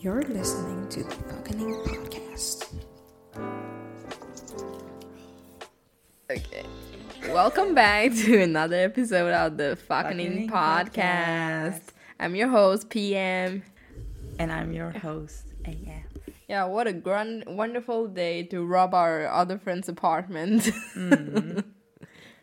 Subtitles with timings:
[0.00, 2.72] You're listening to the Fucking Podcast.
[6.30, 6.64] Okay.
[7.28, 10.92] Welcome back to another episode of the Fucking Fucking Podcast.
[10.94, 11.82] Podcast.
[12.18, 13.62] I'm your host, PM.
[14.38, 16.04] And I'm your host, AM.
[16.48, 20.62] Yeah, what a grand, wonderful day to rob our other friend's apartment.
[20.96, 21.60] Mm-hmm.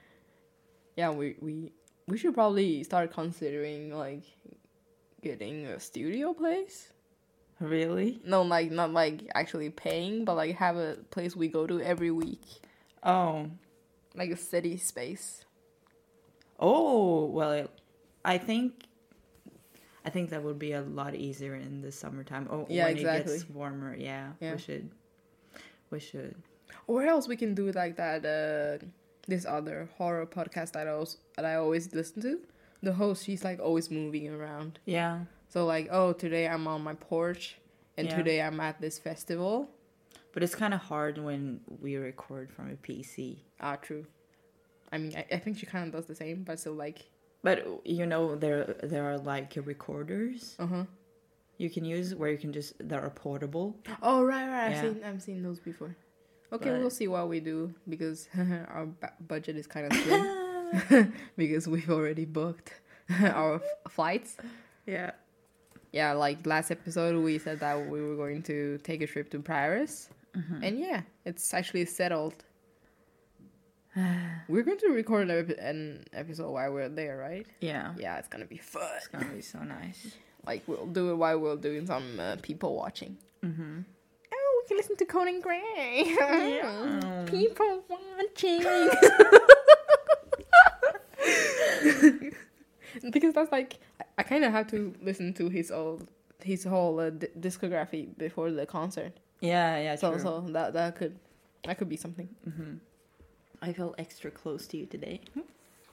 [0.96, 1.72] yeah, we, we
[2.06, 4.26] we should probably start considering like
[5.24, 6.94] getting a studio place.
[7.60, 8.20] Really?
[8.24, 12.12] No, like not like actually paying, but like have a place we go to every
[12.12, 12.42] week,
[13.04, 13.50] Oh.
[14.16, 15.44] like a city space.
[16.60, 17.70] Oh, well, it,
[18.26, 18.84] I think
[20.06, 22.48] I think that would be a lot easier in the summertime.
[22.50, 23.34] Oh, Yeah, when exactly.
[23.34, 23.96] it gets warmer.
[23.96, 24.54] Yeah, Yeah.
[24.54, 24.90] we should.
[25.90, 26.36] We should.
[26.88, 28.24] Or else we can do like that.
[28.26, 28.86] Uh,
[29.28, 32.40] this other horror podcast that I always, that I always listen to.
[32.82, 34.80] The host, she's like always moving around.
[34.86, 35.26] Yeah.
[35.50, 37.58] So like, oh, today I'm on my porch,
[37.98, 38.18] and Yeah.
[38.18, 39.70] today I'm at this festival.
[40.34, 43.38] But it's kind of hard when we record from a PC.
[43.60, 44.06] Ah, true.
[44.92, 47.10] I mean, I, I think she kind of does the same, but still like,
[47.44, 50.84] But you know, there there are like recorders uh huh.
[51.58, 53.76] you can use where you can just that are portable.
[54.02, 54.72] Oh right, right.
[54.74, 55.96] I've seen I've seen those before.
[56.54, 61.14] Okay, But- we'll see what we do because our bu- budget is kind of slim
[61.38, 62.74] because we've already booked
[63.22, 64.38] our f- flights.
[64.86, 65.12] Yeah.
[65.92, 69.40] Yeah, like last episode, we said that we were going to take a trip to
[69.40, 70.64] Paris, Mm-hmm.
[70.64, 72.44] and yeah, it's actually settled.
[74.48, 77.48] we're going to record an ep- an episode while we're there, right?
[77.62, 77.94] Yeah.
[77.98, 78.84] Yeah, it's gonna be fun.
[78.98, 80.16] It's gonna be so nice.
[80.46, 83.18] Like we'll do it while we're doing some uh, people watching.
[83.44, 83.80] Mm-hmm.
[84.34, 86.04] Oh, we can listen to Conan Gray.
[86.06, 87.26] Yeah.
[87.32, 88.62] people watching.
[93.12, 96.08] because that's like I, I kind of have to listen to his old
[96.44, 99.14] his whole uh, d- discography before the concert.
[99.42, 100.20] Yeah, yeah, So true.
[100.22, 101.18] so that that could
[101.66, 102.30] that could be something.
[102.48, 102.74] Mm-hmm.
[103.62, 105.22] I feel extra close to you today.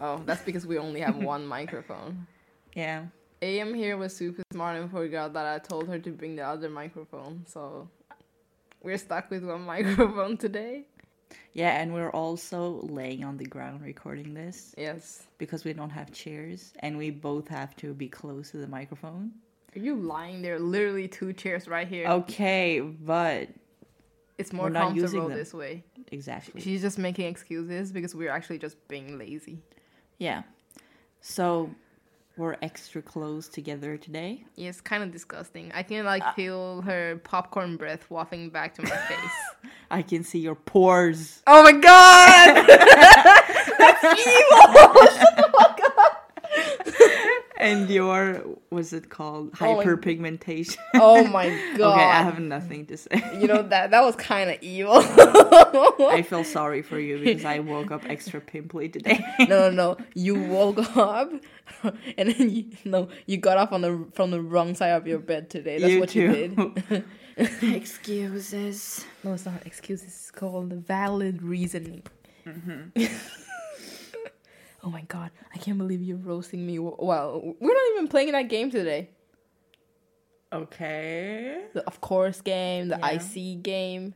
[0.01, 2.27] Oh, that's because we only have one microphone.
[2.75, 3.07] Yeah.
[3.43, 6.69] AM here was super smart and forgot that I told her to bring the other
[6.71, 7.45] microphone.
[7.47, 7.89] So
[8.83, 10.85] we're stuck with one microphone today.
[11.53, 15.25] Yeah, and we're also laying on the ground recording this Yes.
[15.39, 19.31] because we don't have chairs and we both have to be close to the microphone.
[19.77, 20.43] Are you lying?
[20.43, 22.07] There are literally two chairs right here.
[22.09, 23.49] Okay, but
[24.39, 25.85] it's more we're not using comfortable this way.
[26.11, 26.61] exactly.
[26.61, 29.59] She's just making excuses because we're actually just being lazy.
[30.19, 30.43] Yeah.
[31.21, 31.71] So
[32.37, 34.45] we're extra close together today.
[34.57, 35.71] Yeah, it's kind of disgusting.
[35.73, 39.71] I can like uh, feel her popcorn breath wafting back to my face.
[39.91, 41.43] I can see your pores.
[41.47, 42.67] oh my god!
[43.79, 45.34] That's evil!
[47.65, 49.55] And your what's it called?
[49.61, 50.77] Oh my- Hyperpigmentation.
[50.95, 51.49] oh my
[51.79, 51.95] god!
[51.95, 53.23] okay, I have nothing to say.
[53.41, 54.97] You know that that was kind of evil.
[54.99, 59.19] I feel sorry for you because I woke up extra pimply today.
[59.41, 59.97] no, no, no.
[60.15, 61.33] You woke up,
[62.19, 65.19] and then you no, you got up on the from the wrong side of your
[65.19, 65.79] bed today.
[65.79, 67.05] That's You what you did.
[67.63, 69.05] Excuses.
[69.25, 70.07] No, it's not excuses.
[70.09, 72.03] It's called valid reasoning.
[72.47, 73.05] Mm-hmm.
[74.85, 76.79] Oh my god, I can't believe you're roasting me.
[76.79, 79.09] Well, we're not even playing that game today.
[80.53, 81.65] Okay.
[81.73, 83.11] The of course game, the Yeah.
[83.21, 84.15] IC game.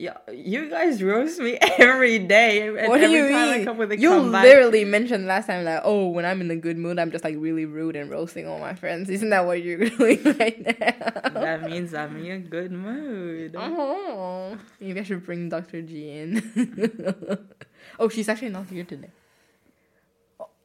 [0.00, 2.68] Yeah, you guys roast me every day.
[2.68, 3.60] And what do you time mean?
[3.62, 4.44] I come with a you comeback.
[4.44, 7.34] literally mentioned last time that oh, when I'm in a good mood, I'm just like
[7.36, 9.10] really rude and roasting all my friends.
[9.10, 11.30] Isn't that what you're doing right now?
[11.30, 13.56] That means I'm in a good mood.
[13.58, 15.82] Oh, maybe I should bring Dr.
[15.82, 17.48] G in.
[17.98, 19.10] oh, she's actually not here today.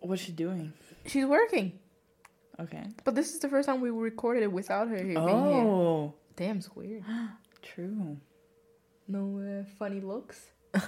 [0.04, 0.74] What's she doing?
[1.06, 1.80] She's working.
[2.60, 2.84] Okay.
[3.04, 5.28] But this is the first time we recorded it without her here being here.
[5.28, 7.04] Oh, Damn, it's weird.
[7.62, 8.18] true.
[9.08, 10.40] No uh, funny looks,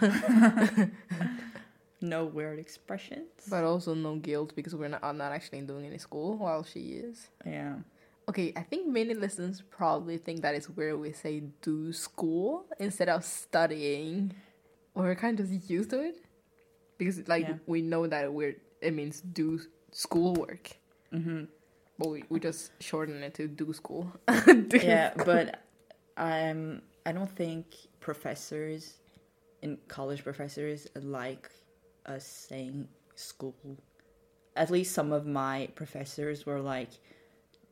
[2.01, 3.29] No weird expressions.
[3.49, 6.79] but also no guilt because we're not I'm not actually doing any school while she
[7.07, 7.29] is.
[7.45, 7.75] yeah.
[8.27, 13.07] Okay, I think many listeners probably think that it's weird we say do school instead
[13.07, 14.33] of studying.
[14.95, 16.15] Or we're kind of just used to it.
[16.97, 17.55] Because like Yeah.
[17.67, 18.55] we know that we're
[18.85, 19.59] it means do
[19.91, 20.71] schoolwork.
[21.13, 21.45] Mm-hmm.
[21.97, 24.11] But we, we just shorten it to do school.
[24.45, 25.25] Do Yeah, school.
[25.25, 25.61] but
[26.17, 26.81] I'm.
[27.05, 27.65] I don't think
[27.99, 28.95] professors,
[29.61, 31.49] in college professors, like
[32.05, 33.55] us saying school.
[34.55, 36.89] At least some of my professors were like,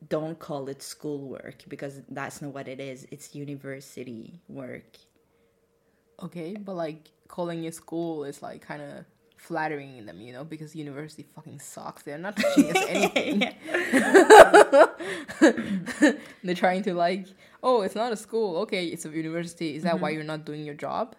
[0.08, 3.06] "Don't call it schoolwork because that's not what it is.
[3.10, 4.96] It's university work."
[6.22, 9.04] Okay, but like calling it school is like kind of
[9.44, 12.02] flattering them, you know, because university fucking sucks.
[12.02, 13.54] They're not teaching us anything.
[16.42, 17.26] They're trying to like,
[17.62, 18.56] oh, it's not a school.
[18.62, 19.76] Okay, it's a university.
[19.76, 20.16] Is that why mm-hmm.
[20.16, 21.14] you're not doing your job?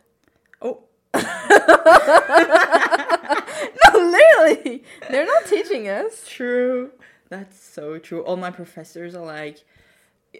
[0.62, 0.84] Oh,
[3.86, 6.28] No, literally, they're not teaching us.
[6.28, 6.92] True.
[7.30, 8.22] That's so true.
[8.22, 9.64] All my professors are like,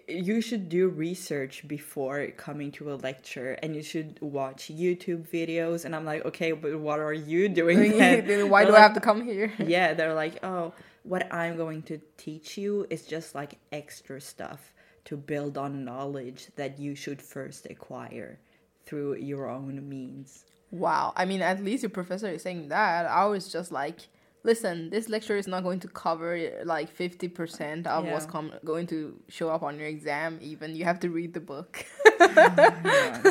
[0.08, 5.84] you should do research before coming to a lecture and you should watch YouTube videos.
[5.84, 8.50] And I'm like, okay, but what are you doing then?
[8.50, 9.52] why do I have to come here?
[9.58, 10.72] yeah, they're like, oh,
[11.02, 14.72] what I'm going to teach you is just like extra stuff
[15.04, 18.38] to build on knowledge that you should first acquire
[18.84, 20.44] through your own means.
[20.70, 21.12] Wow.
[21.16, 23.06] I mean, at least your professor is saying that.
[23.06, 24.00] I was just like,
[24.46, 26.30] listen, this lecture is not going to cover
[26.64, 30.74] like 50% of what's com- going to show up on your exam, even.
[30.74, 31.84] You have to read the book.
[32.20, 33.22] Yeah.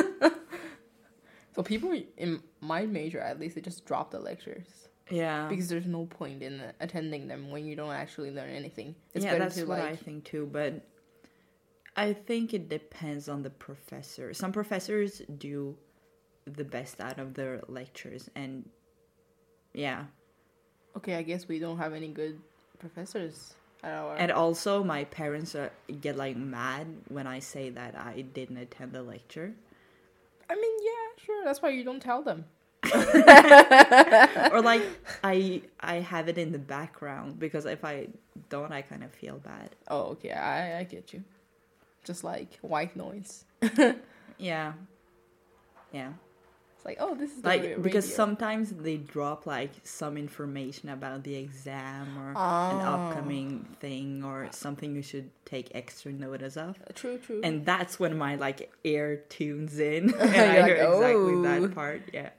[1.54, 4.68] So people in my major, at least, they just drop the lectures.
[5.10, 5.48] yeah.
[5.48, 8.94] Because there's no point in attending them when you don't actually learn anything.
[9.14, 10.44] It's yeah, that's to what like I think too.
[10.52, 10.84] But
[11.96, 14.34] I think it depends on the professor.
[14.34, 15.76] Some professors do
[16.44, 18.68] the best out of their lectures, and
[19.72, 20.04] yeah,
[20.96, 22.40] Okay, I guess we don't have any good
[22.78, 24.16] professors at our.
[24.16, 25.68] and also my parents uh,
[26.00, 29.52] get like mad when I say that I didn't attend the lecture,
[30.48, 31.44] I mean, yeah, sure.
[31.44, 32.44] That's why you don't tell them.
[32.94, 34.82] or like
[35.24, 38.08] I I have it in the background because if I
[38.48, 39.70] don't, I kind of feel bad.
[39.88, 40.30] Oh, okay.
[40.32, 41.24] I I get you.
[42.04, 43.44] Just like white noise.
[44.38, 44.74] Yeah,
[45.92, 46.12] yeah.
[46.76, 50.88] It's like, oh, this is the like ra- because sometimes they drop like some information
[50.90, 52.94] about the exam or an Ah.
[52.94, 57.40] upcoming thing or something you should take extra notice of True, true.
[57.42, 61.74] and that's when my like ear tunes in and i like, hear exactly "Oh." that
[61.74, 62.30] part yeah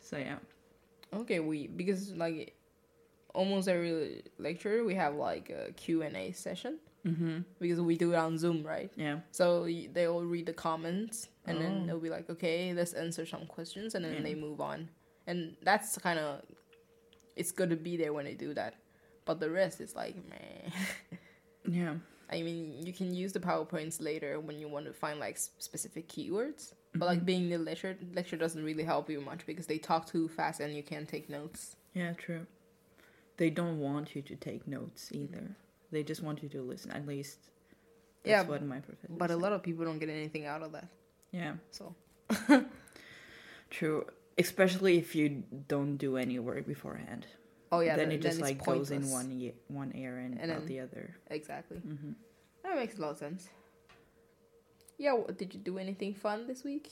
[0.00, 0.36] so yeah
[1.14, 2.54] okay, we because like
[3.34, 8.12] almost every lecture we have like a Q and A session mm-hmm because we do
[8.12, 8.90] it on Zoom, right?
[8.96, 11.86] yeah So they will read the comments and then Oh.
[11.86, 14.22] they'll be like, okay, let's answer some questions, and then Yeah.
[14.22, 14.88] they move on.
[15.26, 16.42] And that's kind of
[17.36, 18.74] it's good to be there when they do that.
[19.24, 20.72] But the rest is like, man.
[21.80, 21.94] yeah
[22.30, 26.08] I mean, you can use the powerpoints later when you want to find like specific
[26.08, 26.72] keywords.
[26.94, 30.28] But like being the lecture, lecture doesn't really help you much because they talk too
[30.28, 31.76] fast and you can't take notes.
[31.94, 32.46] yeah true
[33.38, 35.44] they don't want you to take notes either
[35.92, 37.38] they just want you to listen at least
[38.24, 40.72] that's Yeah, what my professor But a lot of people don't get anything out of
[40.72, 40.88] that.
[41.32, 41.94] yeah So
[43.70, 44.06] True,
[44.38, 47.26] especially if you don't do any work beforehand.
[47.72, 50.38] oh yeah, then th- it just it's like goes in one ye- one ear and,
[50.40, 51.16] And out then- the other.
[51.30, 51.78] Exactly.
[51.78, 52.12] hmm
[52.62, 53.48] That makes a lot of sense.
[54.98, 56.86] Yeah, wh- did you do anything fun this week?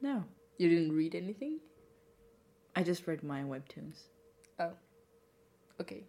[0.00, 0.24] No,
[0.58, 1.58] You didn't read anything?
[2.76, 3.98] I just read my webtoons.
[4.60, 4.72] Oh.
[5.80, 6.04] Okay.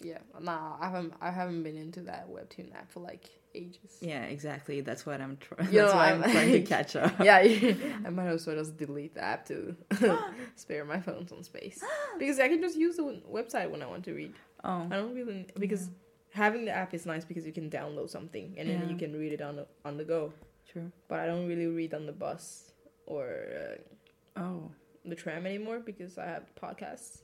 [0.00, 0.18] Yeah.
[0.34, 0.40] Yeah.
[0.40, 1.14] Nah, I haven't.
[1.20, 3.98] I haven't been into that webtoon app for like ages.
[4.00, 4.80] Yeah, exactly.
[4.80, 5.68] That's what I'm trying.
[5.72, 7.14] You That's know, why I'm I'm trying to catch up.
[7.22, 7.38] yeah,
[8.06, 9.74] I might as well just delete the app to
[10.56, 11.82] spare my phone some space
[12.18, 14.34] because I can just use the website when I want to read.
[14.64, 15.90] Oh, I don't really because
[16.30, 18.88] having the app is nice because you can download something and then Yeah.
[18.90, 20.32] you can read it on the on the go.
[20.70, 20.90] true.
[21.08, 22.70] But I don't really read on the bus
[23.06, 24.70] or uh, Oh,
[25.04, 27.22] the tram anymore because I have podcasts.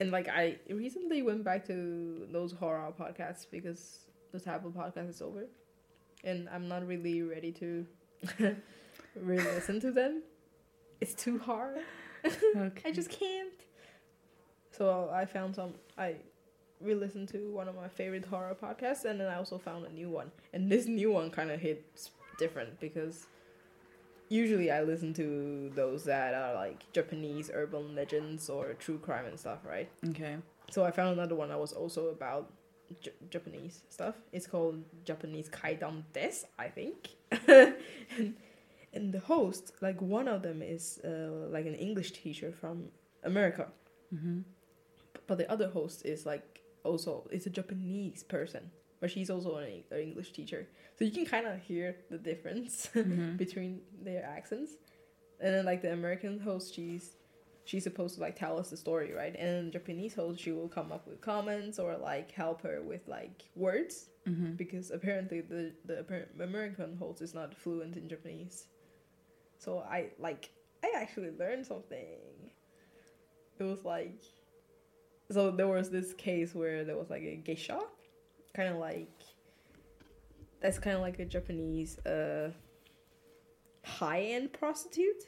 [0.00, 4.00] And like I recently went back to those horror podcasts because
[4.32, 5.46] the type of podcast is over,
[6.24, 7.86] and I'm not really ready to
[9.16, 10.22] really listen to them.
[11.00, 11.78] It's too hard.
[12.24, 12.70] okay.
[12.84, 13.52] I just can't.
[14.70, 15.74] So I found some.
[15.96, 16.16] I
[16.80, 20.10] re-listened to one of my favorite horror podcasts, and then I also found a new
[20.10, 20.30] one.
[20.52, 23.26] And this new one kind of hits different because
[24.28, 29.38] usually I listen to those that are like Japanese urban legends or true crime and
[29.38, 29.88] stuff, right?
[30.10, 30.36] Okay.
[30.70, 32.52] So I found another one that was also about
[33.00, 34.14] J- Japanese stuff.
[34.32, 37.08] It's called Japanese Kaidan Des, I think.
[37.48, 38.34] and,
[38.92, 42.88] and the host, like one of them is uh, like an English teacher from
[43.24, 43.68] America,
[44.14, 44.40] Mm-hmm.
[45.26, 49.84] but the other host is like also it's a Japanese person, but she's also an,
[49.90, 50.66] an English teacher.
[50.98, 53.36] So you can kind of hear the difference Mm-hmm.
[53.36, 54.72] between their accents.
[55.40, 57.16] And then like the American host, she's
[57.64, 59.34] she's supposed to like tell us the story, right?
[59.36, 63.06] And the Japanese host, she will come up with comments or like help her with
[63.08, 64.54] like words Mm-hmm.
[64.54, 66.04] because apparently the the
[66.42, 68.66] American host is not fluent in Japanese.
[69.58, 70.50] So I like
[70.84, 72.18] I actually learned something.
[73.60, 74.20] It was like
[75.30, 77.80] so there was this case where there was like a geisha,
[78.56, 79.10] kind of like
[80.60, 82.50] that's kind of like a Japanese uh
[83.84, 85.22] high end prostitute.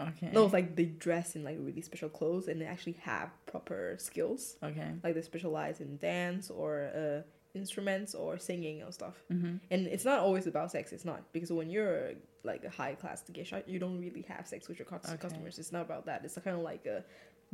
[0.00, 0.30] Okay.
[0.32, 3.96] No, it's like they dress in like really special clothes and they actually have proper
[3.98, 4.56] skills.
[4.62, 4.90] Okay.
[5.02, 7.22] Like they specialize in dance or uh,
[7.58, 9.16] instruments or singing and stuff.
[9.32, 9.56] Mm-hmm.
[9.72, 10.92] And it's not always about sex.
[10.92, 12.12] It's not because when you're
[12.44, 15.16] like a high class geisha, you don't really have sex with your Okay.
[15.16, 15.58] customers.
[15.58, 16.24] It's not about that.
[16.24, 17.02] It's kind of like a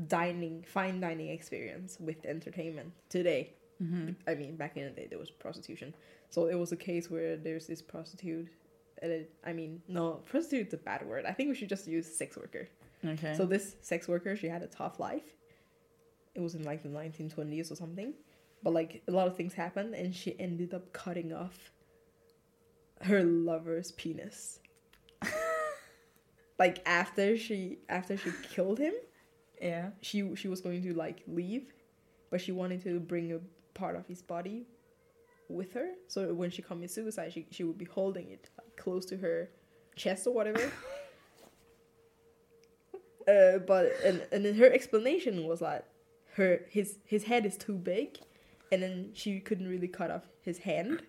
[0.06, 3.54] dining, fine dining experience with entertainment today.
[3.82, 4.10] Mm-hmm.
[4.28, 5.94] I mean, back in the day, there was prostitution.
[6.30, 8.48] So it was a case where there's this prostitute.
[9.02, 11.24] And it, I mean, no, prostitute's a bad word.
[11.26, 12.68] I think we should just use sex worker.
[13.04, 13.34] Okay.
[13.36, 15.34] So this sex worker, she had a tough life.
[16.34, 18.14] It was in like the 1920s or something.
[18.62, 21.70] But like a lot of things happened and she ended up cutting off
[23.02, 24.60] her lover's penis.
[26.58, 28.94] like after she after she killed him,
[29.60, 29.90] yeah.
[30.00, 31.72] she she was going to like leave,
[32.30, 33.40] but she wanted to bring a
[33.74, 34.66] part of his body
[35.48, 35.90] with her.
[36.08, 39.50] So when she commits suicide, she she would be holding it like, close to her
[39.96, 40.60] chest or whatever.
[43.28, 45.84] uh, but and and then her explanation was like
[46.34, 48.18] her his his head is too big,
[48.72, 51.02] and then she couldn't really cut off his hand,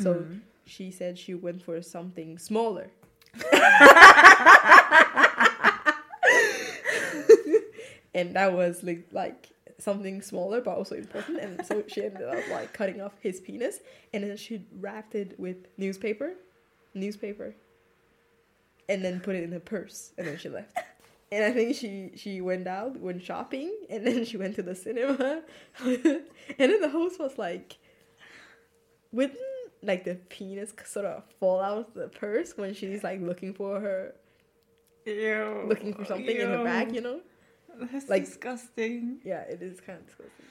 [0.00, 0.26] so
[0.66, 2.90] she said she went for something smaller.
[8.14, 12.42] and that was like like something smaller but also important and so she ended up
[12.50, 13.80] like cutting off his penis
[14.12, 16.34] and then she wrapped it with newspaper
[16.94, 17.54] newspaper
[18.88, 20.78] and then put it in her purse and then she left.
[21.32, 24.74] And i think she she went out went shopping and then she went to the
[24.74, 25.42] cinema.
[26.58, 27.78] And then the host was like
[29.12, 29.38] wouldn't
[29.82, 33.80] like the penis sort of fall out of the purse when she's like looking for
[33.80, 34.14] her
[35.06, 35.64] Ew.
[35.66, 37.20] looking for something in her bag you know
[37.92, 39.20] That's like- disgusting.
[39.24, 40.46] Yeah, it is kind of disgusting.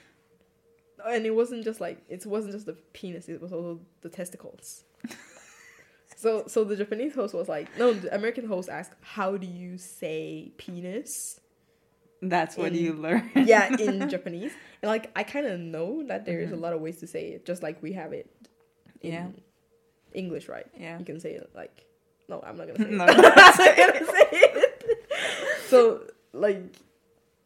[1.05, 4.83] And it wasn't just like it wasn't just the penis; it was also the testicles.
[6.15, 9.77] so, so the Japanese host was like, no, the American host asked, "How do you
[9.77, 11.39] say penis?"
[12.21, 13.29] That's what In- you learn.
[13.35, 16.53] yeah, in Japanese, and like I kind of know that there is Mhm.
[16.53, 18.29] a lot of ways to say it, just like we have it.
[19.01, 19.27] In Yeah.
[20.13, 20.67] English, right?
[20.79, 20.97] Yeah.
[20.99, 21.85] You can say it like,
[22.29, 23.03] no, I'm not gonna say No.
[23.03, 23.09] it.
[23.09, 25.09] I'm not gonna say it.
[25.67, 26.63] So like,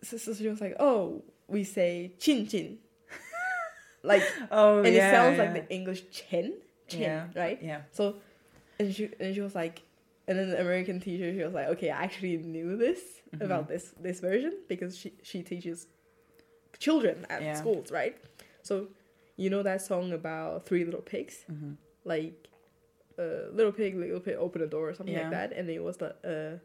[0.04, 2.77] so, she was like, oh, we say chin chin,
[4.04, 5.10] like, Oh, and yeah.
[5.10, 5.44] it sounds yeah.
[5.44, 6.54] like the English chin,
[6.88, 7.27] chin, Yeah.
[7.36, 7.60] right?
[7.62, 7.82] Yeah.
[7.92, 8.18] So,
[8.80, 9.82] and she and she was like,
[10.27, 13.00] and then the American teacher, she was like, okay, I actually knew this
[13.36, 13.42] Mhm.
[13.46, 15.88] about this this version because she she teaches
[16.80, 18.16] children at schools, right?
[18.62, 18.88] So,
[19.36, 21.74] you know that song about three little pigs, Mm-hmm.
[22.06, 22.48] like,
[23.18, 25.98] uh, little pig, little pig, open the door or something like that, and it was
[25.98, 26.60] the uh,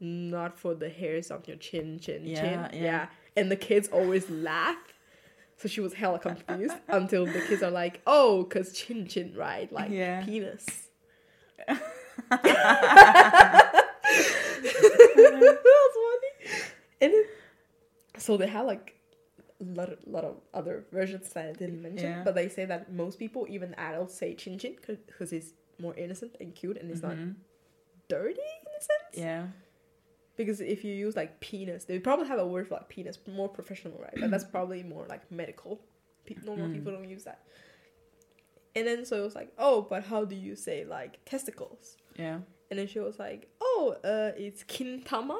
[0.00, 3.06] not for the hairs on your chin, chin, Yeah, chin, yeah.
[3.36, 4.76] and the kids always laugh.
[5.56, 9.70] So she was hella confused until the kids are like, "Oh, cause chin chin, right?
[9.72, 10.24] Like Yeah.
[10.24, 10.66] penis."
[11.68, 11.80] that
[15.64, 16.62] was funny.
[17.00, 17.24] And then,
[18.18, 18.94] so they had like
[19.60, 22.22] a lot of, lot of other versions that I didn't mention, Yeah.
[22.24, 26.36] but they say that most people, even adults, say chin chin because it's more innocent
[26.40, 27.34] and cute and it's not Mhm.
[28.08, 29.16] dirty in a sense.
[29.24, 29.46] Yeah.
[30.36, 33.48] Because if you use like penis, they probably have a word for like penis, more
[33.48, 34.14] professional, right?
[34.18, 35.80] But that's probably more like medical.
[36.26, 36.74] Pe- normal Mm.
[36.74, 37.40] people don't use that.
[38.76, 41.96] And then so it was like, oh, but how do you say like testicles?
[42.16, 42.38] Yeah.
[42.70, 45.38] And then she was like, oh, uh, it's kintama.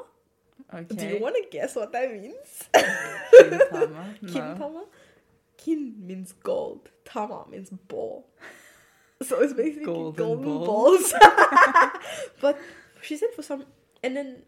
[0.73, 0.95] Okay.
[0.95, 2.69] Do you want to guess what that means?
[2.73, 4.15] Kintama?
[4.23, 4.31] No.
[4.33, 4.85] Kintama?
[5.57, 6.91] Kin means gold.
[7.05, 8.29] Tama means ball.
[9.23, 10.67] So it's basically Golden golden, ball.
[10.67, 11.15] balls.
[12.43, 12.59] but
[13.01, 13.65] she said for some,
[14.03, 14.43] and then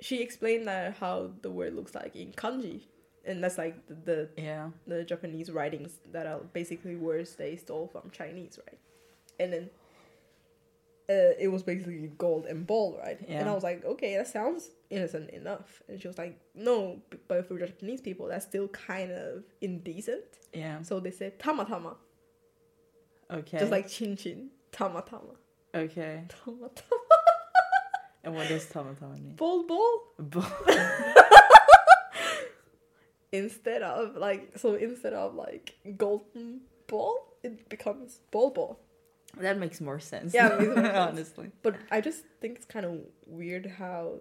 [0.00, 2.82] she explained that how the word looks like in kanji,
[3.24, 4.70] and that's like the the, Yeah.
[4.86, 8.78] the Japanese writings that are basically words they stole from Chinese, right?
[9.38, 9.70] And then
[11.08, 13.18] uh, it was basically gold and ball, right?
[13.28, 15.82] And I was like, okay, that sounds innocent enough.
[15.88, 20.22] And she was like, no, but for Japanese people, that's still kind of indecent.
[20.54, 20.82] Yeah.
[20.82, 21.96] So they said tama tama,
[23.30, 23.58] Okay.
[23.58, 25.34] just like chin chin, tama tama,
[25.74, 26.24] Okay.
[26.28, 26.99] tama tama,
[28.24, 29.34] And what does tama tama mean?
[29.36, 30.02] ball ball.
[30.18, 30.44] Bo-
[33.32, 38.80] Instead of like, so instead of like golden ball, it becomes ball ball.
[39.38, 40.34] that makes more sense.
[40.34, 40.96] Yeah, more sense.
[40.96, 41.50] honestly.
[41.62, 44.14] But I just think it's kind of weird how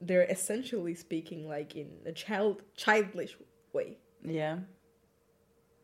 [0.00, 3.36] they're essentially speaking like in a child childish
[3.74, 3.98] way.
[4.24, 4.60] Yeah.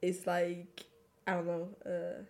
[0.00, 0.84] It's like
[1.26, 1.68] I don't know.
[1.84, 2.22] Uh,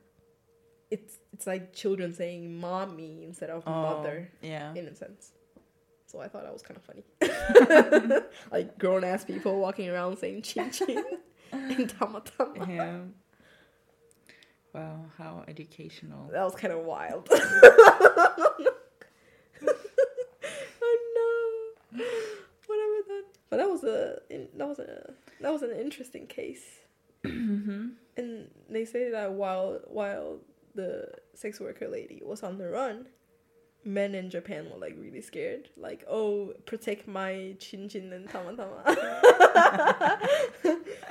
[0.90, 4.74] it's it's like children saying "mommy" instead of "mother" Oh, yeah.
[4.74, 5.32] in a sense.
[6.06, 7.04] So I thought that was kind of funny.
[8.52, 11.04] like grown ass people walking around saying "chin chin"
[11.52, 12.98] and "tama tama." yeah.
[14.72, 16.28] Wow, how educational.
[16.32, 17.28] That was kind of wild.
[17.30, 18.66] oh
[21.92, 22.04] no.
[22.66, 23.24] Whatever that.
[23.48, 24.20] But that was a
[24.56, 26.64] that was a that was an interesting case.
[27.24, 27.88] Mm-hmm.
[28.16, 30.38] And they say that while while
[30.74, 33.06] the sex worker lady was on the run,
[33.84, 35.70] men in Japan were like really scared.
[35.76, 38.82] Like, oh, protect my chin chin and tama tama.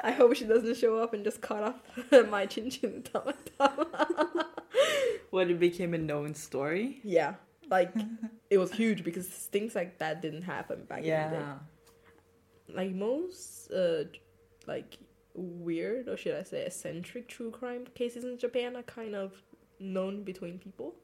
[0.04, 1.76] I hope she doesn't show up and just cut off
[2.30, 4.46] my chin chin and tama tama.
[5.32, 7.02] What it became a known story.
[7.04, 7.36] yeah,
[7.70, 7.92] like
[8.50, 11.44] it was huge because things like that didn't happen back in the day.
[11.44, 11.56] Yeah.
[12.74, 14.06] like most uh
[14.66, 14.98] like
[15.36, 19.34] weird or should I say eccentric true crime cases in Japan are kind of
[19.80, 20.96] known between people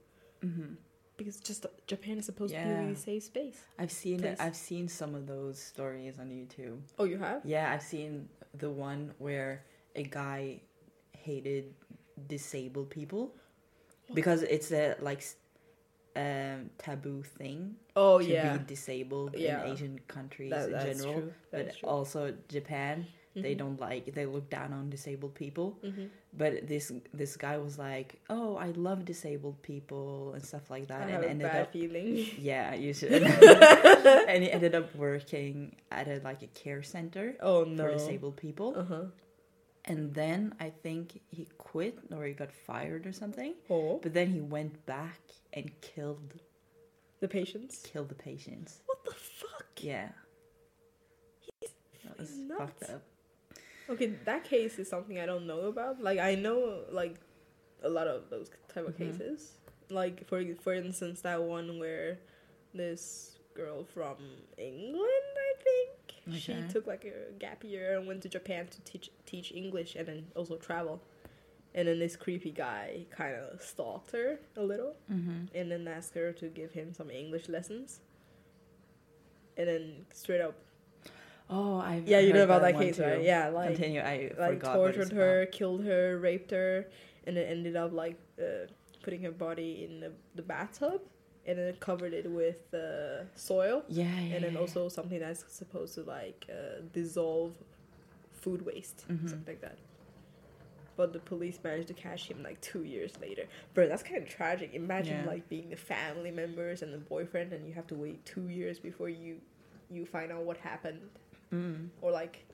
[0.43, 0.73] Mm-hmm.
[1.17, 3.59] because just Japan is supposed to be a really safe space.
[3.79, 4.37] I've seen Please.
[4.39, 6.79] I've seen some of those stories on YouTube.
[6.99, 7.41] Oh, you have?
[7.45, 9.63] Yeah, I've seen the one where
[9.95, 10.61] a guy
[11.13, 11.73] hated
[12.27, 13.33] disabled people
[14.13, 15.23] because it's a like
[16.15, 19.63] um taboo thing Oh to yeah, be disabled Yeah.
[19.65, 21.23] in Asian countries that, in that's general.
[21.51, 21.89] But true.
[21.89, 23.05] also Japan,
[23.35, 23.57] they Mhm.
[23.57, 25.77] don't like they look down on disabled people.
[25.83, 26.09] Mhm.
[26.37, 30.99] But this this guy was like, "Oh, I love disabled people and stuff like that,"
[30.99, 32.27] I and have a ended bad up feeling.
[32.37, 33.23] yeah, you should.
[34.29, 37.91] and he ended up working at a like a care center Oh for no.
[37.93, 38.73] disabled people.
[38.75, 39.05] Uh huh.
[39.85, 43.53] And then I think he quit or he got fired or something.
[43.69, 45.21] Oh, But then he went back
[45.53, 46.33] and killed
[47.21, 47.79] the patients.
[47.85, 48.81] killed the patients.
[48.87, 49.67] What the fuck?
[49.79, 50.09] Yeah.
[52.03, 52.59] That was nuts.
[52.59, 53.03] fucked up.
[53.89, 56.01] Okay, that case is something I don't know about.
[56.01, 57.15] Like I know like
[57.83, 58.97] a lot of those type of Mhm.
[58.97, 59.57] cases.
[59.89, 62.19] Like for for instance, that one where
[62.73, 64.17] this girl from
[64.57, 69.11] England, I think, she took like a gap year and went to Japan to teach
[69.25, 71.01] teach English and then also travel.
[71.75, 75.55] And then this creepy guy kind of stalked her a little Mm-hmm.
[75.57, 77.99] and then asked her to give him some English lessons.
[79.57, 80.55] And then straight up,
[81.49, 83.03] Oh, I yeah, you know heard about that, one case, too.
[83.03, 83.21] right?
[83.21, 84.01] Yeah, like Continue.
[84.01, 86.87] I like forgot what it's tortured her, killed her, raped her,
[87.27, 88.65] and then ended up like uh,
[89.03, 91.01] putting her body in the, the bathtub,
[91.45, 93.83] and then covered it with uh, soil.
[93.87, 94.35] Yeah, yeah.
[94.35, 94.59] and then yeah.
[94.59, 97.53] also something that's supposed to like uh, dissolve
[98.31, 99.29] food waste, Mhm.
[99.29, 99.77] something like that.
[100.97, 103.43] But the police managed to catch him like two years later.
[103.73, 104.73] Bro, that's kind of tragic.
[104.73, 105.29] Imagine Yeah.
[105.29, 108.79] like being the family members and the boyfriend, and you have to wait two years
[108.79, 109.41] before you
[109.91, 110.99] you find out what happened
[111.55, 111.89] Mm.
[112.01, 112.45] or like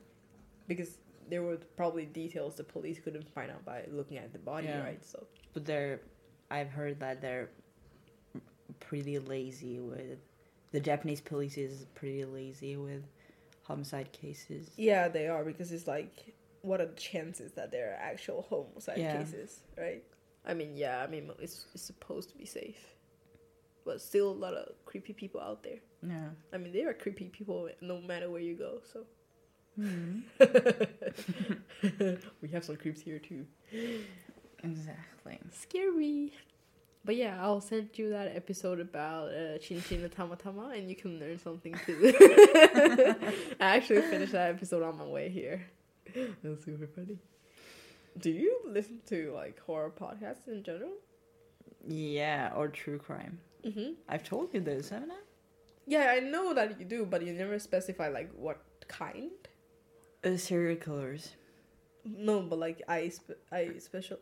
[0.67, 0.97] because
[1.29, 4.83] there were probably details the police couldn't find out by looking at the body, Yeah.
[4.83, 5.03] right?
[5.05, 6.01] So But they're,
[6.49, 7.49] I've heard that they're
[8.79, 10.19] pretty lazy with,
[10.71, 13.03] the Japanese police is pretty lazy with
[13.63, 14.71] homicide cases.
[14.77, 18.97] yeah, they are because it's like, what are the chances that there are actual homicide
[18.99, 19.17] Yeah.
[19.17, 20.03] cases, right?
[20.45, 22.95] I mean, yeah, I mean it's, it's supposed to be safe,
[23.85, 25.79] but still a lot of creepy people out there.
[26.07, 26.29] Yeah.
[26.53, 28.79] I mean, there are creepy people no matter where you go.
[28.91, 29.05] So
[29.79, 30.23] Mm.
[32.41, 33.45] we have some creeps here too.
[34.63, 35.39] Exactly.
[35.51, 36.33] Scary.
[37.05, 40.89] But yeah, I'll send you that episode about uh, Chin Chin and Tama Tama, and
[40.89, 42.13] you can learn something too.
[43.59, 45.65] I actually finished that episode on my way here.
[46.43, 47.17] Was super funny.
[48.19, 50.91] Do you listen to like horror podcasts in general?
[51.87, 53.39] Yeah, or true crime.
[53.65, 53.93] Mm-hmm.
[54.09, 55.15] I've told you this, haven't I?
[55.91, 59.31] Yeah, I know that you do, but you never specify like what kind.
[60.23, 61.35] Uh, serial killers.
[62.05, 64.17] No, but like I, spe- I special,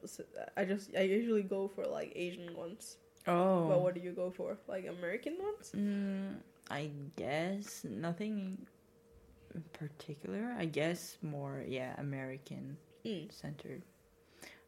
[0.58, 2.98] I just I usually go for like Asian ones.
[3.28, 3.68] Oh.
[3.70, 4.58] But what do you go for?
[4.68, 5.72] Like American ones?
[5.78, 8.66] Mm, I guess nothing
[9.54, 10.56] in particular.
[10.58, 13.32] I guess more, yeah, American Mm.
[13.32, 13.84] centered.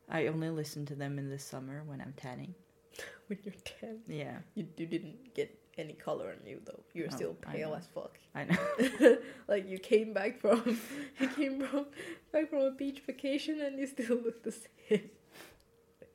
[0.08, 2.54] I only listen to them in the summer when I'm tanning.
[3.28, 4.00] When you're ten.
[4.08, 5.50] Yeah, You, you didn't get
[5.82, 6.84] any color on you though.
[6.94, 8.18] You're No, still pale as fuck.
[8.34, 9.18] I know.
[9.48, 10.80] like you came back from
[11.20, 11.88] you came from
[12.32, 15.10] back from a beach vacation and you still look the same.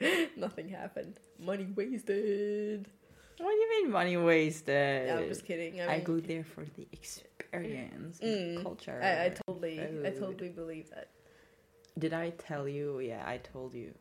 [0.36, 1.20] Nothing happened.
[1.38, 2.86] Money wasted.
[3.38, 5.06] what do you mean money wasted?
[5.08, 5.80] Yeah, I'm just kidding.
[5.80, 9.00] I, I go there for the experience, and Mm, culture.
[9.02, 11.08] I, I totally I totally believe that.
[11.98, 13.00] Did I tell you?
[13.00, 13.92] Yeah, I told you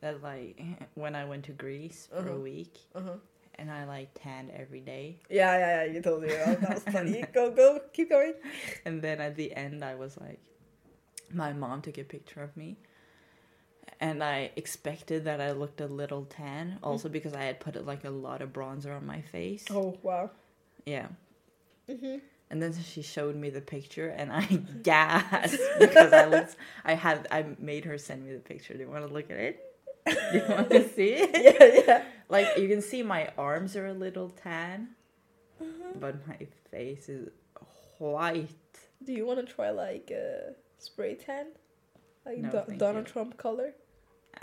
[0.00, 0.60] that like
[0.94, 2.38] when I went to Greece for a Uh-huh.
[2.50, 3.18] week Uh huh.
[3.58, 5.92] And I like tanned every day, Yeah, yeah, yeah.
[5.92, 6.60] You told me that.
[6.60, 7.22] That was funny.
[7.32, 8.34] go, go, keep going.
[8.84, 10.40] and then at the end I was like,
[11.32, 12.76] my mom took a picture of me.
[14.00, 18.04] And I expected that I looked a little tan, also because I had put like
[18.04, 19.64] a lot of bronzer on my face.
[19.70, 20.30] Oh wow.
[20.84, 21.08] Yeah.
[21.88, 22.20] Mhm.
[22.50, 24.44] And then she showed me the picture, and I
[24.82, 26.56] gasped because I looked.
[26.84, 27.26] I had.
[27.30, 28.74] I made her send me the picture.
[28.74, 29.60] Do you want to look at it?
[30.06, 31.30] Do you want to see it?
[31.60, 32.04] Yeah, yeah.
[32.28, 34.88] Like you can see, my arms are a little tan,
[35.60, 35.92] Uh-huh.
[36.00, 37.28] but my face is
[37.98, 38.48] white.
[39.04, 41.46] Do you want to try like a spray tan,
[42.26, 43.12] like No, Do- Donald you.
[43.12, 43.74] Trump color?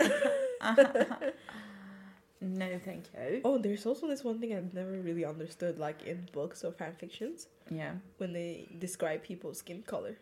[2.40, 3.40] no, thank you.
[3.44, 6.94] Oh, there's also this one thing I've never really understood, like in books or fan
[6.98, 7.94] fictions, Yeah.
[8.18, 10.16] when they describe people's skin color.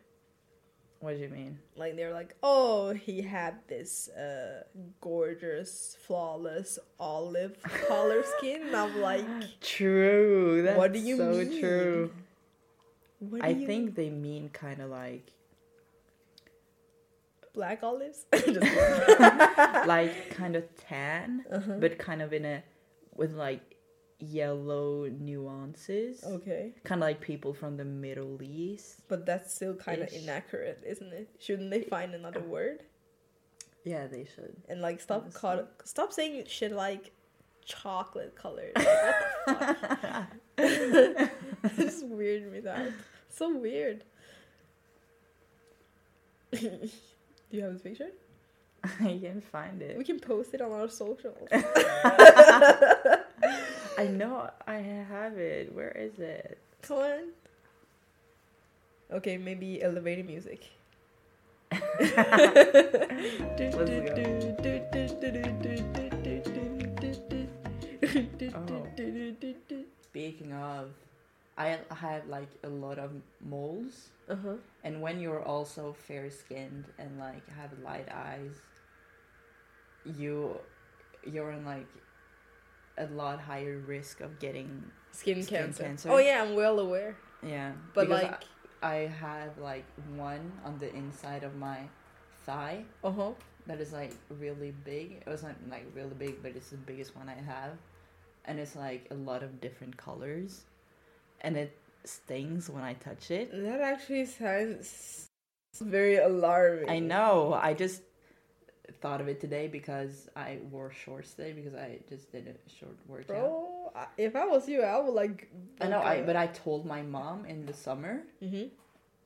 [1.01, 1.59] What do you mean?
[1.77, 4.65] Like they're like, oh, he had this uh,
[5.01, 7.57] gorgeous, flawless olive
[7.89, 8.67] color skin.
[8.67, 9.25] And I'm like,
[9.63, 10.63] True.
[10.63, 11.59] That's What do you so mean?
[11.61, 12.13] true.
[13.19, 15.33] what do I think they mean kind of like
[17.55, 18.27] black olives.
[19.87, 21.73] Like kind of tan, Uh-huh.
[21.81, 22.63] but kind of in a
[23.17, 23.70] with like
[24.21, 26.23] yellow nuances.
[26.25, 29.03] okay, Kind of like people from the Middle East.
[29.09, 31.29] but that's still kind of inaccurate, isn't it?
[31.39, 32.83] Shouldn't they find another word
[33.85, 34.57] Yeah, they should.
[34.69, 37.13] and like stop call, stop saying shit like
[37.65, 38.73] chocolate colored?
[39.47, 41.31] Like, what the fuck?
[41.77, 42.89] This weird me out.
[43.29, 44.05] So weird.
[46.53, 46.89] Do
[47.51, 48.11] you have this picture?
[48.83, 49.97] I can't find it.
[49.99, 51.49] We can post it on our socials.
[54.01, 55.75] I know I have it.
[55.75, 56.59] Where is it?
[56.83, 57.21] Come on.
[59.13, 60.71] Okay, maybe elevator music.
[70.03, 70.91] Speaking of,
[71.59, 73.11] I have like a lot of
[73.41, 74.55] moles, Uh huh.
[74.83, 78.55] and when you're also fair skinned and like have light eyes,
[80.05, 80.59] you
[81.25, 81.87] you're in like
[83.01, 85.83] a lot higher risk of getting Skin, Skin cancer.
[85.83, 86.11] cancer.
[86.11, 87.17] Oh yeah, I'm well aware.
[87.43, 87.73] yeah.
[87.95, 88.43] But like,
[88.83, 89.85] I, I have like
[90.17, 91.79] one on the inside of my
[92.47, 93.31] thigh uh huh.
[93.67, 95.23] that is like really big.
[95.27, 97.73] It was not like really big, but it's the biggest one I have,
[98.45, 100.65] and it's like a lot of different colors,
[101.41, 103.51] and it stings when I touch it.
[103.53, 105.27] That actually sounds
[105.81, 106.89] very alarming.
[106.89, 107.53] I know.
[107.61, 108.03] I just
[109.01, 112.97] thought of it today because I wore shorts today because I just did a short
[113.07, 113.27] workout.
[113.29, 113.93] bro.
[114.17, 115.49] If I was you, I would like.
[115.81, 116.01] I know.
[116.01, 118.69] I but I told my mom in the summer, Mm-hmm.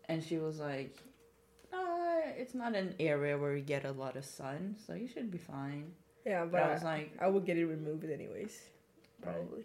[0.08, 0.96] and she was like,
[1.72, 5.30] "Uh, it's not an area where you get a lot of sun, so you should
[5.30, 5.92] be fine."
[6.24, 8.58] Yeah, But but I I, was like, I would get it removed anyways.
[9.24, 9.34] Right.
[9.34, 9.64] Probably.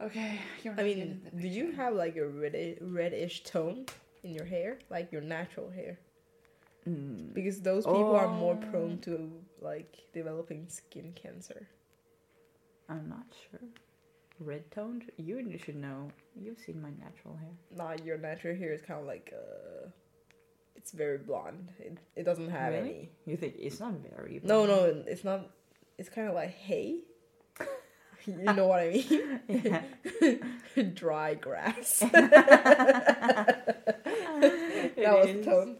[0.00, 3.86] "Okay, you're." I mean, do you have like a red reddish tone
[4.24, 5.98] in your hair, like your natural hair?
[6.88, 7.34] Mm.
[7.34, 8.66] Because those people are more Oh.
[8.70, 11.68] prone to like developing skin cancer.
[12.88, 13.60] I'm not sure.
[14.40, 15.10] Red toned?
[15.16, 16.10] You should know.
[16.40, 17.50] You've seen my natural hair.
[17.76, 19.88] Nah, your natural hair is kind of like uh,
[20.76, 21.70] it's very blonde.
[21.80, 22.88] It, it doesn't have Really?
[22.90, 23.10] any.
[23.26, 24.40] You think it's not very?
[24.44, 25.04] No, blonde?
[25.04, 25.50] no, it's not.
[25.98, 27.00] It's kind of like hay.
[28.26, 29.04] you know what I
[29.48, 30.94] mean?
[30.94, 32.02] Dry grass.
[34.40, 35.44] It that was the is.
[35.44, 35.76] tone.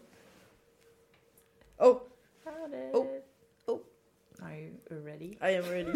[1.79, 2.01] Oh.
[2.93, 3.07] Oh.
[3.67, 3.81] Oh.
[4.43, 5.37] Are you ready?
[5.41, 5.93] I am ready.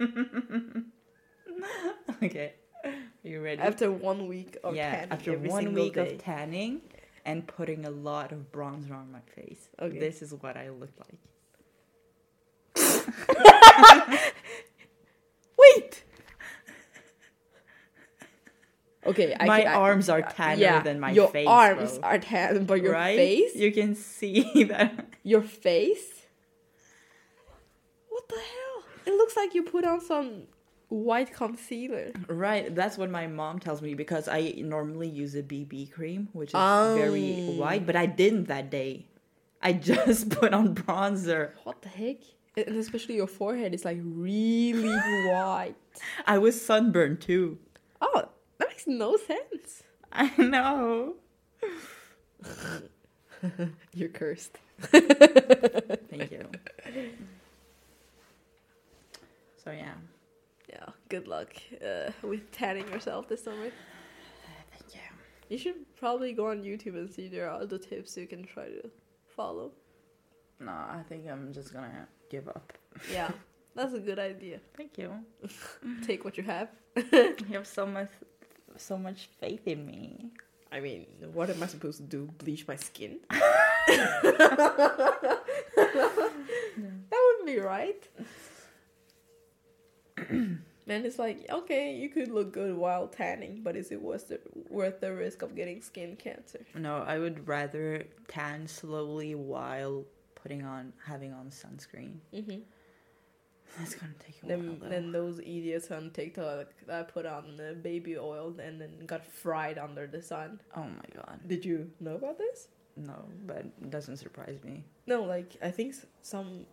[2.22, 2.54] okay.
[2.84, 2.92] Are
[3.24, 3.60] you ready?
[3.60, 6.12] After one week of yeah, tanning after one week day.
[6.14, 6.80] of tanning
[7.24, 9.68] and putting a lot of bronzer on my face.
[9.80, 9.98] Okay.
[9.98, 11.18] This is what I look like.
[15.58, 16.04] Wait.
[19.06, 21.44] Okay, I my can, I- arms are uh, tanner yeah, than my your face.
[21.44, 23.16] Your arms are tan, but your right?
[23.16, 25.06] face, You can see that.
[25.22, 26.26] Your face.
[28.08, 28.84] What the hell?
[29.06, 30.42] It looks like you put on some
[30.88, 32.12] white concealer.
[32.28, 36.50] Right, that's what my mom tells me because I normally use a BB cream, which
[36.50, 36.94] is Oh.
[36.96, 39.06] very white, but I didn't that day.
[39.62, 41.52] I just put on bronzer.
[41.64, 42.16] What the heck?
[42.56, 44.96] And especially your forehead is like really
[45.30, 45.76] white.
[46.26, 47.58] I was sunburned too.
[48.00, 48.24] Oh,
[48.58, 49.82] that makes no sense.
[50.12, 51.14] I know.
[53.94, 54.58] You're cursed.
[54.80, 56.48] Thank you.
[59.62, 59.92] So yeah,
[60.68, 61.52] Yeah, good luck
[61.84, 63.70] uh, with tanning yourself this summer.
[64.70, 65.00] thank you.
[65.48, 68.66] You should probably go on YouTube and see there are other tips you can try
[68.66, 68.90] to
[69.36, 69.72] follow.
[70.58, 72.72] No, I think I'm just gonna give up.
[73.12, 73.30] Yeah,
[73.74, 74.60] that's a good idea.
[74.76, 75.12] Thank you.
[76.06, 76.68] Take what you have.
[77.12, 78.10] You have so much,
[78.76, 80.30] so much faith in me.
[80.72, 82.30] I mean, what am I supposed to do?
[82.38, 83.18] Bleach my skin?
[87.10, 88.08] That wouldn't be right.
[90.16, 94.40] and it's like, okay, you could look good while tanning, but is it worth the,
[94.68, 96.60] worth the risk of getting skin cancer?
[96.74, 100.04] No, I would rather tan slowly while
[100.34, 102.18] putting on having on sunscreen.
[102.34, 102.60] Mm-hmm.
[103.78, 104.76] That's gonna take a Then, while.
[104.80, 104.88] though.
[104.88, 109.78] then those idiots on TikTok that put on the baby oil and then got fried
[109.78, 110.60] under the sun.
[110.76, 111.40] oh my god.
[111.46, 112.68] Did you know about this?
[112.96, 114.84] No, but it doesn't surprise me.
[115.06, 116.66] No, like I think some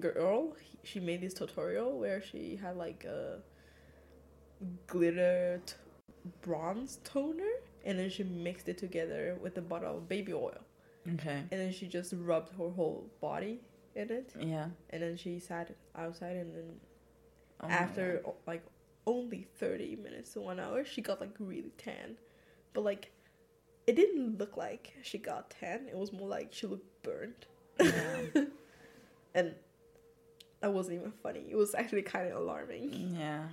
[0.00, 3.38] girl she made this tutorial where she had like a
[4.86, 5.74] glitter t-
[6.42, 7.44] bronze toner
[7.84, 10.58] and then she mixed it together with a bottle of baby oil
[11.14, 11.38] Okay.
[11.50, 13.60] and then she just rubbed her whole body
[13.96, 14.68] in it Yeah.
[14.90, 16.80] and then she sat outside and then
[17.60, 18.62] Oh after o- like
[19.06, 22.16] only 30 minutes to one hour she got like really tan
[22.74, 23.10] but like
[23.86, 27.46] it didn't look like she got tan it was more like she looked burnt
[27.80, 28.26] Yeah.
[29.34, 29.54] and
[30.60, 33.44] that wasn't even funny it was actually kind of alarming yeah.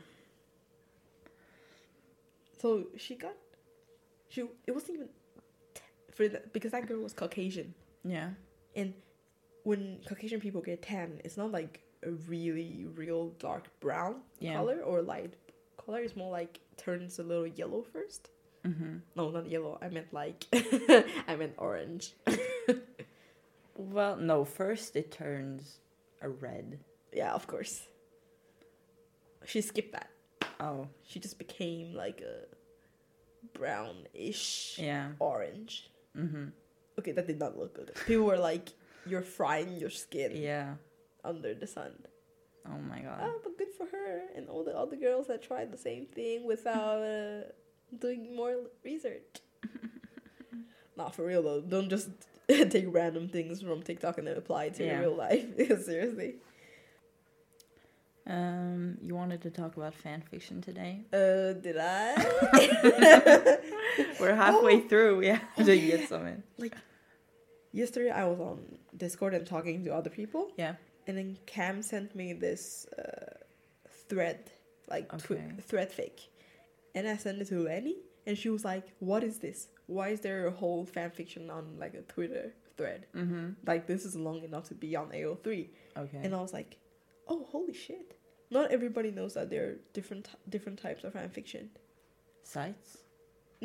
[2.59, 3.33] so she got
[4.29, 5.09] she it wasn't even
[5.73, 8.29] t- for the, because that girl was caucasian Yeah.
[8.75, 8.93] and
[9.63, 14.55] when caucasian people get tan it's not like a really real dark brown Yeah.
[14.55, 15.33] color or light
[15.77, 18.29] color it's more like turns a little yellow first
[18.65, 18.97] Mm-hmm.
[19.17, 20.45] no not yellow i meant like
[21.27, 22.13] i meant orange
[23.75, 24.45] Well, no.
[24.45, 25.79] First, it turns
[26.21, 26.79] a red.
[27.11, 27.87] yeah of course
[29.45, 30.09] she skipped that
[30.59, 30.87] Oh.
[31.05, 32.45] she just became like a
[33.57, 35.09] brownish Yeah.
[35.19, 36.45] orange Mm-hmm.
[36.99, 38.69] okay that did not look good people were like
[39.05, 40.75] you're frying your skin Yeah.
[41.23, 41.91] under the sun
[42.65, 43.19] Oh my god.
[43.21, 46.45] Ah, but good for her and all the other girls that tried the same thing
[46.47, 47.41] without uh,
[47.99, 49.41] doing more research.
[50.95, 51.59] Not for real though.
[51.59, 52.07] Don't just
[52.47, 54.99] take random things from TikTok and then apply it to your Yeah.
[55.01, 55.45] real life.
[55.85, 56.35] Seriously.
[58.25, 61.01] Um, you wanted to talk about fan fiction today.
[61.11, 62.15] Uh, did I?
[64.19, 64.87] We're halfway Oh.
[64.87, 65.17] through.
[65.17, 65.97] We have Oh, to yeah.
[65.97, 66.43] get some in.
[67.73, 70.75] Yesterday I was on Discord and talking to other people, Yeah.
[71.07, 73.33] and then Cam sent me this uh,
[74.07, 74.51] thread,
[74.87, 75.51] like Okay.
[75.61, 76.27] thread fic,
[76.95, 79.67] and I sent it to Lenny, and she was like, "What is this?
[79.87, 83.07] Why is there a whole fan fiction on like a Twitter thread?
[83.15, 83.53] Mm-hmm.
[83.65, 86.17] Like this is long enough to be on AO3." Okay.
[86.23, 86.77] And I was like,
[87.27, 88.17] "Oh, holy shit!"
[88.51, 91.71] Not everybody knows that there are different different types of fan fiction.
[92.43, 92.97] Sites.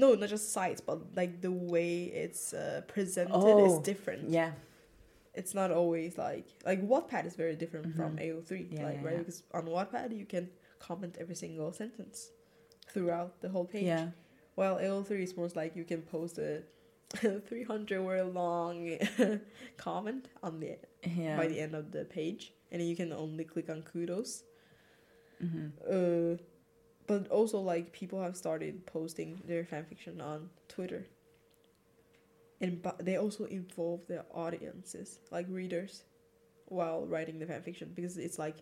[0.03, 3.35] No, not just sites, but like the way it's uh, presented
[3.67, 4.31] is Oh, different.
[4.41, 4.53] Yeah.
[5.41, 8.25] it's not always like like Wattpad is very different from Mhm.
[8.25, 9.13] AO3, Yeah, like yeah, right?
[9.15, 9.19] yeah.
[9.23, 10.45] Because on Wattpad you can
[10.89, 12.17] comment every single sentence
[12.93, 13.85] throughout the whole page.
[13.95, 14.07] Yeah.
[14.59, 16.63] While AO3 is more like you can post a
[17.49, 18.77] 300 word long
[19.87, 20.71] comment on the
[21.23, 21.37] Yeah.
[21.41, 24.45] by the end of the page, and then you can only click on kudos.
[25.45, 25.67] Mm-hmm.
[25.95, 26.37] Uh,
[27.09, 31.07] but also like people have started posting their fanfiction on Twitter.
[32.61, 36.05] And but they also involve their audiences, like readers,
[36.67, 38.59] while writing the fanfiction because it's like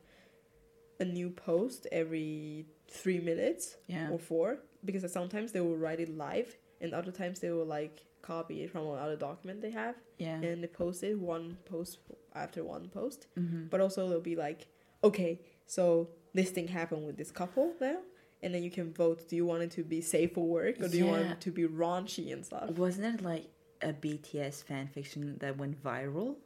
[1.01, 4.11] a new post every three minutes Yeah.
[4.11, 4.59] or four.
[4.85, 8.71] Because sometimes they will write it live, and other times they will like copy it
[8.71, 10.41] from another document they have, Yeah.
[10.41, 11.99] and they post it one post
[12.35, 13.67] after one post mm-hmm.
[13.71, 14.67] but also they'll be like,
[15.03, 17.99] okay, so this thing happened with this couple now,
[18.43, 19.29] and then you can vote.
[19.29, 21.51] Do you want it to be safe for work, or do you want it to
[21.51, 22.71] be raunchy and stuff?
[22.71, 23.47] Wasn't it like
[23.83, 26.37] a BTS fan fiction that went viral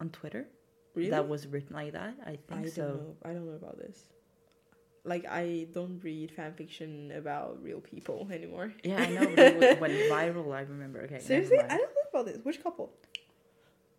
[0.00, 0.46] on Twitter?
[0.94, 1.10] Really?
[1.10, 2.14] That was written like that.
[2.24, 2.82] I think I don't so.
[2.82, 3.16] know.
[3.24, 4.04] I don't know about this.
[5.04, 8.72] Like I don't read fan fiction about real people anymore.
[8.82, 9.22] Yeah, I know.
[9.22, 10.52] It went, viral.
[10.54, 11.00] I remember.
[11.02, 11.20] Okay.
[11.20, 12.38] Seriously, I don't know about this.
[12.42, 12.92] Which couple?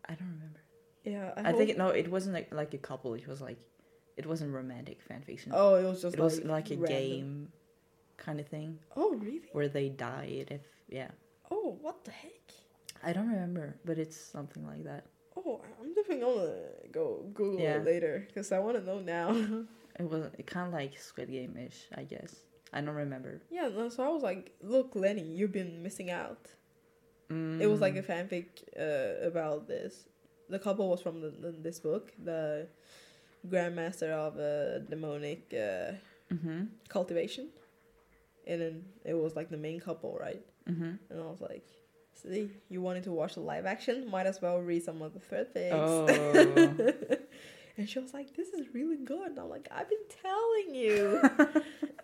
[0.07, 0.59] I don't remember.
[1.03, 3.13] Yeah, I, I, think it, no, it wasn't like, like a couple.
[3.13, 3.57] It was like,
[4.19, 5.51] it wasn't romantic fan fiction.
[5.55, 6.85] Oh, it was just it was like a random.
[6.87, 7.49] game
[8.17, 9.49] kind of thing Oh really?
[9.53, 10.47] where they died.
[10.51, 11.11] If yeah,
[11.49, 12.47] Oh, what the heck?
[13.03, 15.05] I don't remember, but it's something like that.
[15.37, 16.59] Oh, I'm definitely gonna
[16.91, 17.77] go Google Yeah.
[17.77, 19.27] it later because I want to know now.
[19.99, 22.31] It was it kind of like Squid Game ish, I guess.
[22.71, 23.41] I don't remember.
[23.51, 26.43] Yeah, no, so I was like, look, Lenny, you've been missing out.
[27.59, 28.45] It was like a Mm, fanfic
[28.79, 30.07] uh, about this.
[30.49, 32.67] The couple was from the, the, this book, the
[33.47, 35.93] Grandmaster of uh, Demonic uh,
[36.33, 36.67] Mhm.
[36.89, 37.49] Cultivation.
[38.47, 40.41] And then it was like the main couple, right?
[40.67, 40.99] Mhm.
[41.09, 41.65] And I was like,
[42.13, 44.09] see, you wanted to watch the live action?
[44.09, 45.71] Might as well read some of the thread fics.
[45.73, 46.75] Oh.
[47.77, 49.29] and she was like, this is really good.
[49.31, 51.21] And I'm like, I've been telling you.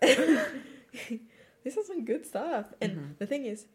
[1.64, 2.72] this is some good stuff.
[2.80, 3.18] And Mhm.
[3.18, 3.66] the thing is,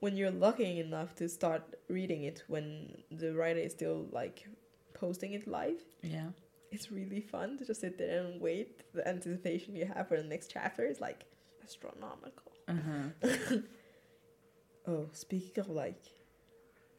[0.00, 4.46] when you're lucky enough to start reading it when the writer is still like
[4.94, 6.30] posting it live, yeah.
[6.72, 8.92] It's really fun to just sit there and wait.
[8.94, 11.24] The anticipation you have for the next chapter is like
[11.64, 12.52] astronomical.
[12.68, 13.56] Uh-huh.
[14.86, 16.02] Oh, speaking of like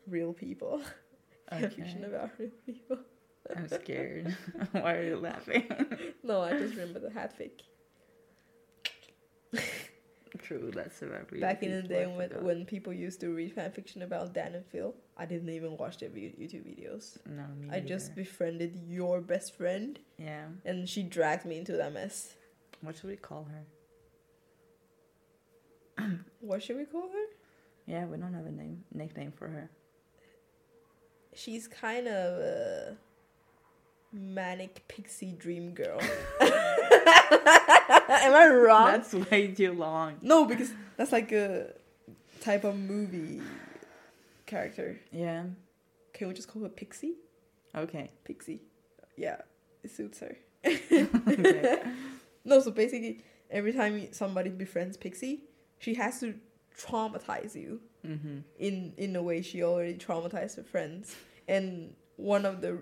[0.07, 0.81] real people,
[1.51, 1.67] Okay.
[1.69, 2.99] fiction about real people.
[3.55, 4.37] I'm scared.
[4.71, 5.67] Why are you laughing?
[6.23, 7.63] No, I just remember the hat fake.
[10.39, 13.71] True, that's about really Back in the day when when people used to read fan
[13.71, 17.17] fiction about Dan and Phil, I didn't even watch their YouTube videos.
[17.25, 20.45] No, me I just befriended your best friend, yeah.
[20.63, 22.35] and she dragged me into that mess.
[22.81, 23.47] What should we call
[25.97, 26.09] her?
[26.39, 27.25] What should we call her?
[27.85, 29.69] Yeah, we don't have a name nickname for her.
[31.33, 32.97] She's kind of a
[34.13, 35.99] manic pixie dream girl.
[38.09, 38.87] Am I wrong?
[38.87, 40.15] That's way too long.
[40.21, 41.73] no, because that's like a
[42.41, 43.41] type of movie
[44.45, 44.99] character.
[45.11, 45.45] Yeah.
[46.13, 47.15] Can we just call her Pixie?
[47.75, 48.11] Okay.
[48.25, 48.61] Pixie.
[49.17, 49.37] Yeah,
[49.83, 50.35] it suits her.
[50.65, 51.81] okay.
[52.43, 55.43] No, so basically, every time somebody befriends Pixie,
[55.77, 56.33] she has to
[56.77, 58.39] traumatize you Mm-hmm.
[58.57, 61.15] in in a way she already traumatized her friends.
[61.47, 62.79] And one of the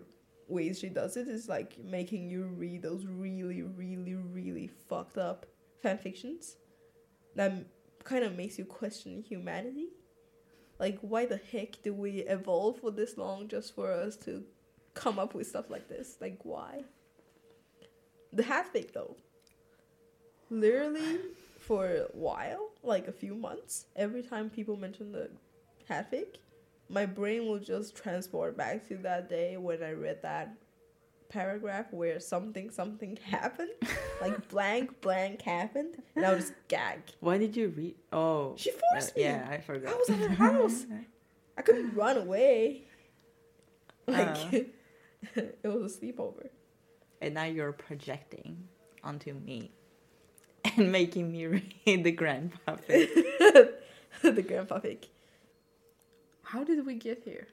[0.49, 5.45] ways she does it is like making you read those really, really, really fucked up
[5.81, 6.57] fan fictions
[7.35, 7.53] that
[8.03, 9.89] kind of makes you question humanity.
[10.79, 14.43] Like, why the heck do we evolve for this long just for us to
[14.93, 16.17] come up with stuff like this?
[16.21, 16.83] Like, why?
[18.31, 19.15] The hat fic, though.
[20.49, 21.19] Literally,
[21.59, 25.29] for a while, like a few months, every time people mention the
[25.87, 26.37] hat fic,
[26.89, 30.53] my brain will just transport back to that day when I read that
[31.29, 33.69] paragraph where something something happened,
[34.21, 37.01] like blank blank happened, and I just gag.
[37.19, 37.95] Why did you read?
[38.11, 38.55] Oh.
[38.57, 39.23] She forced uh, me.
[39.23, 39.93] Yeah, I forgot.
[39.93, 40.85] I was at her house.
[41.57, 42.83] I couldn't run away.
[44.07, 44.59] Like Uh.
[45.35, 46.47] it was a sleepover.
[47.21, 48.67] and now you're projecting
[49.03, 49.71] onto me
[50.77, 53.07] and making me read the grandpa thing.
[54.23, 55.07] the grandpa fic.
[56.51, 57.47] How did we get here?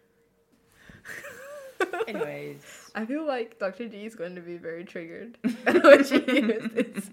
[2.08, 2.62] Anyways,
[2.94, 3.90] I feel like Dr.
[3.90, 7.10] G is going to be very triggered when she hears this.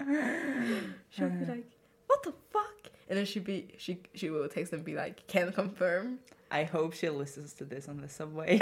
[1.10, 1.70] She'll be like,
[2.08, 5.52] "What the fuck?" And then she be she she will text and be like, "Can
[5.52, 6.18] confirm."
[6.50, 8.58] I hope she listens to this on the subway.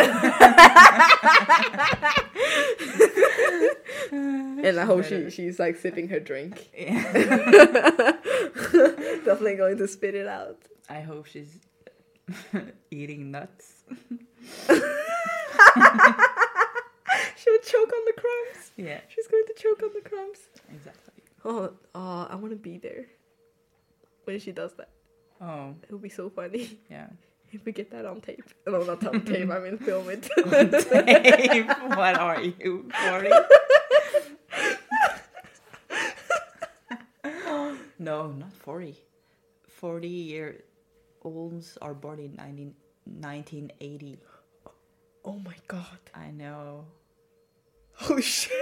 [4.11, 6.69] And I hope she she's like sipping her drink.
[6.77, 7.13] Yeah.
[9.25, 10.59] Definitely going to spit it out.
[10.91, 11.59] I hope she's
[12.91, 13.85] eating nuts.
[17.39, 18.71] She would choke on the crumbs.
[18.77, 20.39] Yeah, She's going to choke on the crumbs.
[20.73, 21.23] exactly.
[21.45, 23.07] Oh, oh I want to be there
[24.25, 24.91] when she does that.
[25.41, 27.07] Oh, It'll be so funny yeah.
[27.53, 28.45] if we get that on tape.
[28.67, 29.51] No, not on tape.
[29.51, 30.23] I mean, film it.
[30.25, 31.69] tape?
[31.97, 33.31] what are you, 40?
[38.01, 38.97] no, not 40.
[39.69, 40.57] 40 year
[41.37, 44.19] olds are born in 19, 1980.
[45.25, 45.99] oh my god.
[46.15, 46.85] I know.
[47.95, 48.53] Holy shit.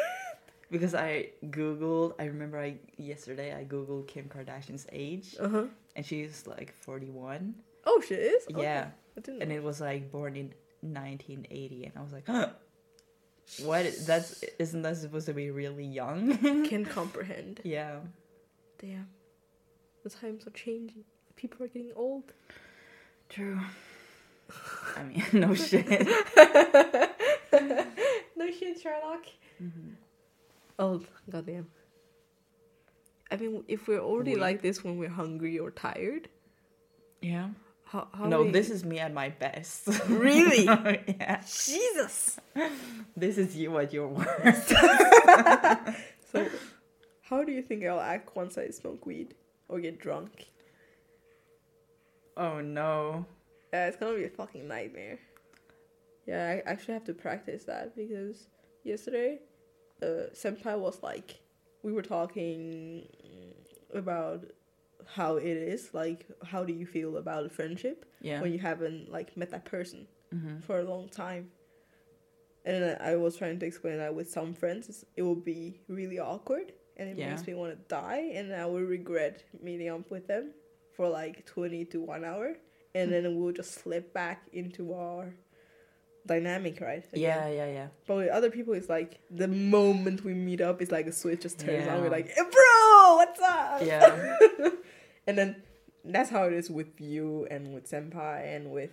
[0.70, 5.64] Because I googled, I remember I yesterday I googled Kim Kardashian's age, Uh huh.
[5.94, 7.55] and she's like 41.
[7.85, 8.44] Oh, she is.
[8.48, 8.88] Yeah,
[9.29, 12.48] and it was like born in 1980, and I was like, huh,
[13.62, 13.87] what?
[14.07, 16.37] That's isn't that supposed to be really young?
[16.66, 17.61] Can comprehend.
[17.62, 18.00] yeah,
[18.79, 19.07] Damn.
[20.02, 21.05] The times are changing.
[21.37, 22.25] People are getting old.
[23.29, 23.61] true.
[24.96, 25.87] I mean, no shit.
[28.37, 29.27] no shit, Sherlock.
[30.79, 31.66] Oh, goddamn.
[33.31, 36.29] I mean, if we're already We- like this when we're hungry or tired,
[37.20, 37.49] Yeah.
[37.85, 39.88] how, how no, do this is me at my best.
[40.09, 40.64] Really?
[40.64, 41.40] yeah.
[41.42, 42.38] Jesus.
[43.16, 44.68] This is you at your worst.
[46.31, 46.49] So,
[47.22, 49.35] how do you think I'll act once I smoke weed
[49.68, 50.46] or get drunk?
[52.37, 53.27] Oh no.
[53.72, 55.18] Yeah, it's gonna be a fucking nightmare.
[56.27, 58.49] Yeah, I actually have to practice that because
[58.85, 59.40] yesterday,
[60.03, 61.38] uh, senpai was like,
[61.83, 63.07] we were talking
[63.94, 64.44] about
[65.07, 68.40] how it is, like, how do you feel about a friendship Yeah.
[68.40, 71.51] when you haven't like met that person hmm for a long time.
[72.64, 76.18] And I was trying to explain that with some friends, it's- it will be really
[76.18, 77.29] awkward and it Yeah.
[77.31, 80.53] makes me want to die, and I will regret meeting up with them
[80.97, 82.57] for like 20 to one hour,
[82.94, 85.34] and then we'll just slip back into our
[86.26, 87.05] dynamic, right?
[87.12, 87.20] again.
[87.22, 87.86] Yeah, yeah, yeah.
[88.07, 91.42] But with other people, it's like the moment we meet up, it's like a switch
[91.42, 92.01] just turns on.
[92.03, 93.82] We're like, hey, bro, what's up?
[93.84, 94.36] Yeah.
[95.28, 95.57] And then
[96.05, 98.90] that's how it is with you and with Senpai and with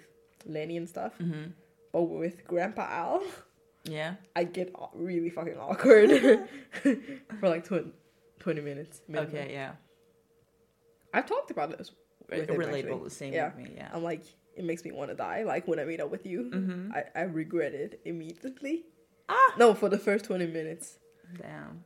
[0.47, 1.13] Lenny and stuff.
[1.19, 1.43] hmm
[1.91, 3.23] But with Grandpa Al,
[3.83, 4.15] Yeah.
[4.35, 6.09] I get really fucking awkward
[7.39, 7.91] for like 20,
[8.39, 9.01] 20 minutes.
[9.07, 9.29] minimum.
[9.29, 9.73] Okay, yeah.
[11.13, 11.91] I've talked about this.
[12.29, 13.03] with him, Relatable, actually.
[13.03, 13.45] the same Yeah.
[13.47, 13.89] with me, yeah.
[13.93, 14.23] I'm like,
[14.55, 15.43] it makes me want to die.
[15.43, 16.91] Like when I meet up with you, Mm-hmm.
[16.93, 18.85] I, I regret it immediately.
[19.29, 19.53] Ah.
[19.57, 20.97] No, for the first twenty minutes,
[21.37, 21.83] Damn.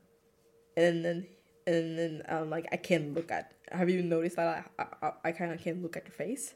[0.76, 1.28] and then
[1.66, 3.52] and then um like I can't look at.
[3.72, 6.54] Have you noticed that I I, I kind of can't look at your face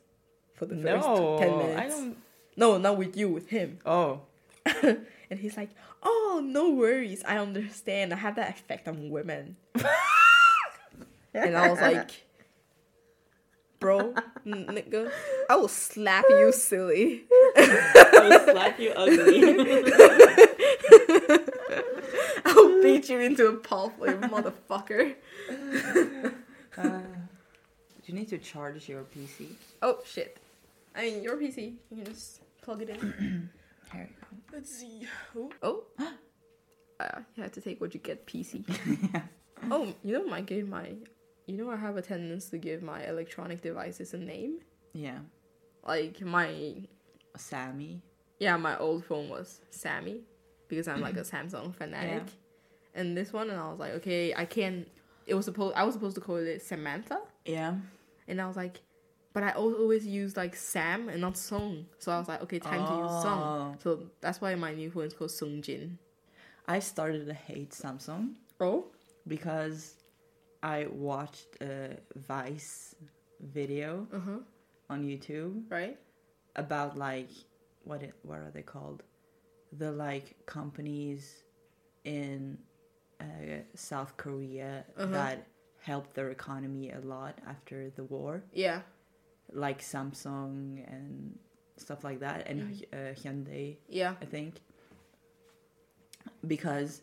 [0.55, 1.79] for the first No, ten minutes?
[1.81, 2.17] I don't.
[2.57, 3.79] No, not with you, with him.
[3.85, 4.21] Oh,
[4.83, 5.69] and he's like,
[6.03, 7.23] "Oh, no worries.
[7.25, 8.13] I understand.
[8.13, 9.55] I have that effect on women."
[11.33, 12.23] and I was like,
[13.81, 14.13] "Bro,
[14.45, 15.11] nigga,
[15.49, 17.23] I will slap you, silly."
[17.57, 19.41] I'll slap you ugly.
[22.45, 25.15] I will beat you into a pulp, you motherfucker.
[26.77, 27.01] uh,
[28.05, 29.47] you need to charge your PC.
[29.81, 30.37] Oh shit!
[30.95, 31.73] I mean, your PC.
[31.89, 32.99] You can just plug it in.
[33.91, 34.27] Here you go.
[34.53, 35.07] Let's see.
[35.35, 35.83] Oh, oh.
[36.99, 38.63] uh, you have to take what you get, PC.
[39.69, 40.89] Oh, you know, my give my,
[41.47, 44.59] you know, I have a tendency to give my electronic devices a name.
[44.93, 45.19] Yeah,
[45.85, 46.75] Like my,
[47.37, 48.01] Sammy.
[48.39, 50.21] yeah, my old phone was Sammy,
[50.67, 52.23] because I'm like a Samsung fanatic,
[52.93, 54.87] and this one, and I was like, okay, I can't.
[55.25, 57.75] It was supposed, I was supposed to call it Samantha, Yeah.
[58.27, 58.81] and I was like,
[59.33, 62.85] but I always use like Sam and not Song, so I was like, okay, time
[62.85, 63.41] to use Song.
[63.41, 63.79] Oh.
[63.81, 65.97] So that's why my new phone is called Sungjin.
[66.67, 68.87] I started to hate Samsung Oh,
[69.25, 69.95] because
[70.63, 72.95] I watched a Vice
[73.39, 74.39] video huh,
[74.89, 75.97] on YouTube right.
[76.55, 77.29] about like
[77.83, 79.03] what it, what are they called?
[79.77, 81.43] The like companies
[82.03, 82.57] in
[83.19, 83.25] uh,
[83.75, 85.11] South Korea Uh-huh.
[85.11, 85.47] that
[85.81, 88.81] helped their economy a lot after the war, Yeah.
[89.51, 91.37] like Samsung and
[91.77, 92.83] stuff like that, and Mhm.
[92.93, 94.15] uh, Hyundai, Yeah.
[94.21, 94.61] I think,
[96.47, 97.01] because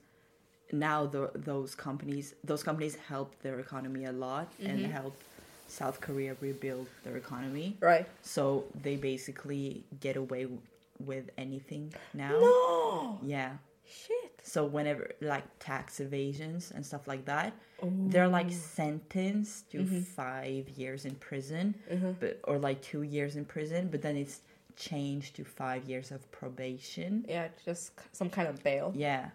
[0.72, 4.90] now the, those companies those companies helped their economy a lot and Mhm.
[4.90, 5.22] helped
[5.68, 7.76] South Korea rebuild their economy.
[7.80, 8.06] Right.
[8.22, 10.60] So they basically get away w-
[11.04, 12.30] with anything now.
[12.30, 13.18] No.
[13.22, 13.52] Yeah.
[13.86, 14.32] Shit.
[14.42, 17.52] So whenever like tax evasions and stuff like that,
[17.82, 20.04] they're like sentenced to Mhm.
[20.04, 22.12] five years in prison, Uh-huh.
[22.20, 24.40] but or like two years in prison, but then it's
[24.76, 27.24] changed to five years of probation.
[27.28, 28.92] Yeah, just some kind of bail.
[28.94, 29.30] Yeah,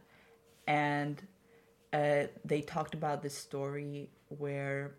[0.68, 1.22] and
[1.94, 4.96] uh, they talked about this story where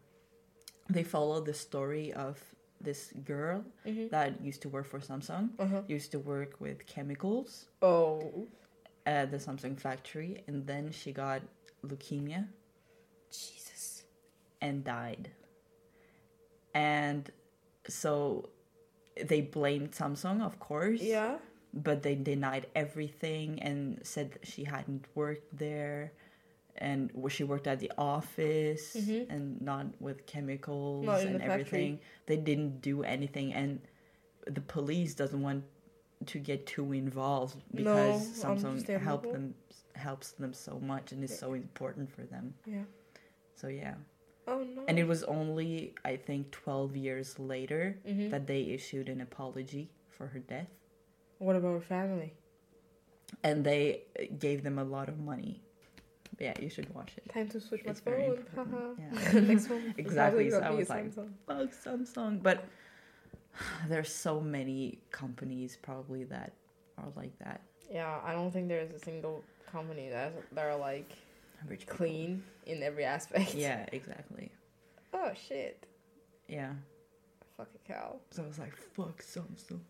[0.89, 2.39] they followed the story of
[2.81, 4.11] this girl Mhm.
[4.11, 5.83] that used to work for Samsung, Uh-huh.
[5.89, 8.47] used to work with chemicals Oh.
[9.07, 11.43] at the Samsung factory, and then she got
[11.83, 12.49] leukemia
[13.31, 14.05] Jesus.
[14.61, 15.31] and died.
[16.75, 17.31] And
[17.89, 18.49] so
[19.23, 21.01] they blamed Samsung, of course.
[21.01, 21.39] Yeah.
[21.75, 26.12] But they denied everything and said that she hadn't worked there
[26.77, 29.31] and where she worked at the office Mhm.
[29.31, 31.53] and not with chemicals Not and the factory.
[31.61, 33.81] everything they didn't do anything and
[34.47, 35.64] the police doesn't want
[36.27, 39.55] to get too involved because No, samsung help them
[39.95, 42.85] helps them so much and is so important for them Yeah.
[43.55, 43.95] so yeah
[44.47, 44.85] Oh no.
[44.89, 48.31] and it was only i think 12 years later Mhm.
[48.31, 50.68] that they issued an apology for her death
[51.45, 52.33] What about her family?
[53.43, 54.03] and they
[54.39, 55.61] gave them a lot of money.
[56.39, 57.29] Yeah, you should watch it.
[57.33, 58.97] Time to switch my It's very phone.
[59.49, 59.95] Next one.
[59.99, 61.31] Exactly, so I was like- Samsung.
[61.47, 62.65] Fuck Samsung, but
[63.89, 66.53] there's so many companies probably that
[66.99, 67.61] are like that.
[67.91, 71.11] Yeah, I don't think there's a single company that that are like
[71.69, 71.97] Rich people.
[71.97, 73.55] clean in every aspect.
[73.67, 74.51] Yeah, exactly.
[75.13, 75.87] Oh shit.
[76.49, 76.73] Yeah.
[77.57, 78.17] Fucking cow.
[78.31, 79.81] So I was like, fuck Samsung.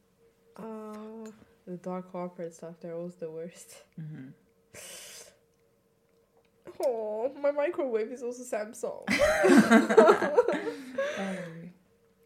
[0.56, 1.30] Uh,
[1.66, 2.74] the dark corporate stuff.
[2.80, 3.82] They're always the worst.
[3.96, 4.28] hmm
[6.84, 9.04] Oh, my microwave is also Samsung.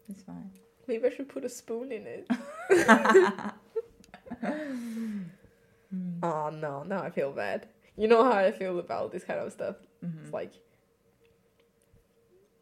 [0.09, 0.49] It's fine.
[0.87, 2.25] Maybe I should put a spoon in it.
[6.23, 7.67] oh no, now I feel bad.
[7.95, 9.75] You know how I feel about this kind of stuff.
[10.03, 10.23] Mhm.
[10.23, 10.53] It's like,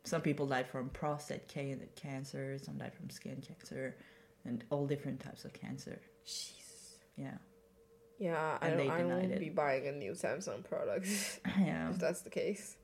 [0.04, 3.96] Some people died from prostate ca- cancer, some died from skin cancer,
[4.48, 6.00] and all different types of cancer.
[6.26, 7.00] Jesus.
[7.16, 7.38] Yeah.
[8.20, 8.90] Yeah, I don't.
[8.90, 9.40] I won't it.
[9.40, 11.08] be buying a new Samsung product
[11.60, 11.90] Yeah.
[11.92, 12.76] if that's the case.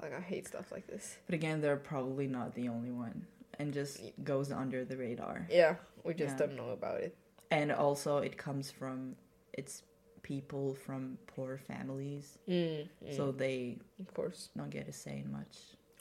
[0.00, 1.16] Like I hate stuff like this.
[1.26, 3.26] But again, they're probably not the only one,
[3.58, 5.46] and just goes under the radar.
[5.50, 5.74] Yeah,
[6.04, 6.46] we just Yeah.
[6.46, 7.16] don't know about it.
[7.50, 9.16] And also, it comes from
[9.52, 9.82] it's
[10.22, 14.50] people from poor families, Mm, so they of course.
[14.56, 15.56] don't get a say in much.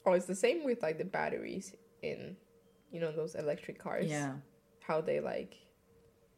[0.05, 2.36] Oh, it's the same with like the batteries in,
[2.91, 4.05] you know, those electric cars.
[4.07, 4.34] Yeah,
[4.88, 5.57] How they like,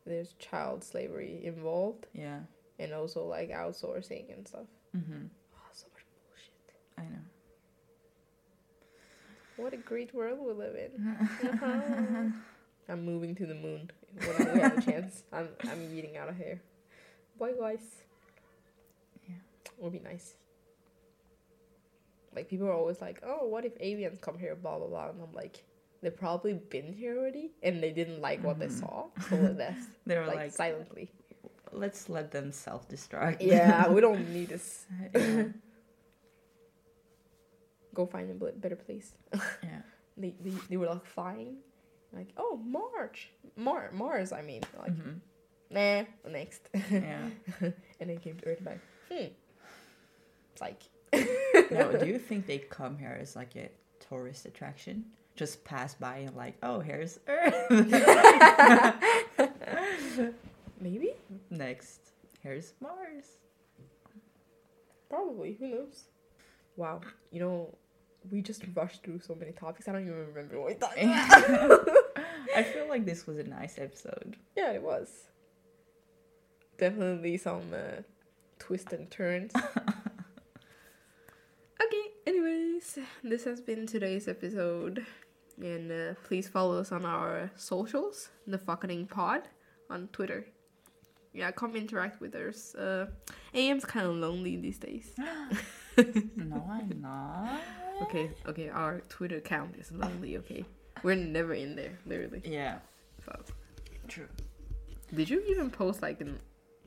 [0.05, 2.39] there's child slavery involved, yeah.
[2.79, 4.65] and also like outsourcing and stuff.
[4.93, 6.73] hmm Oh, so much bullshit.
[6.97, 7.23] I know.
[9.57, 11.17] What a great world we live in.
[11.61, 12.23] Uh-huh.
[12.91, 15.23] I'm moving to the moon when we have a chance.
[15.33, 16.59] I'm I'm eating out of here.
[17.39, 17.83] Bye guys.
[19.27, 19.35] Yeah.
[19.77, 20.33] Would be nice.
[22.35, 25.21] Like people are always like, "Oh, what if aliens come here?" Blah blah blah, and
[25.21, 25.63] I'm like,
[26.01, 28.79] they've probably been here already, and they didn't like what they Mhm.
[28.79, 31.11] saw, so they left They were like, like, silently.
[31.71, 33.37] let's let them self-destruct.
[33.41, 34.85] Yeah, we don't need this.
[35.15, 35.43] yeah.
[37.93, 39.13] Go find a better place.
[39.63, 39.81] yeah.
[40.17, 41.57] They, they they were like flying,
[42.13, 45.19] like, "Oh, March, Mar Mars." I mean, like, Mhm.
[45.71, 46.69] nah, next.
[46.91, 47.29] Yeah.
[47.99, 48.79] and then came to Earth like,
[49.09, 49.27] hmm.
[50.51, 50.81] It's like,
[51.71, 53.69] no, do you think they come here as like a
[53.99, 55.05] tourist attraction?
[55.39, 57.55] Just pass by and like, oh, here's Earth.
[60.81, 61.11] maybe,
[61.49, 62.11] Next,
[62.43, 63.23] here's Mars.
[65.09, 66.09] probably, who knows?
[66.75, 66.99] Wow,
[67.31, 67.73] you know,
[68.29, 69.87] we just rushed through so many topics.
[69.87, 70.97] I don't even remember what we talked.
[70.99, 74.35] I feel like this was a nice episode.
[74.57, 75.09] yeah, it was.
[76.77, 78.01] Definitely some uh,
[78.59, 79.53] twists and turns.
[79.55, 79.71] okay,
[82.27, 85.05] anyways, this has been today's episode.
[85.62, 89.41] And uh, please follow us on our socials, the fucking pod
[89.89, 90.45] on Twitter.
[91.34, 92.74] Yeah, come interact with us.
[92.76, 93.07] Uh,
[93.53, 95.12] AM's kind of lonely these days.
[96.38, 97.60] No, I'm not.
[98.03, 100.64] Okay, okay, our Twitter account is lonely, okay?
[101.03, 102.41] We're never in there, literally.
[102.45, 102.78] Yeah,
[103.26, 103.38] So.
[104.07, 104.28] true.
[105.14, 106.39] Did you even post like an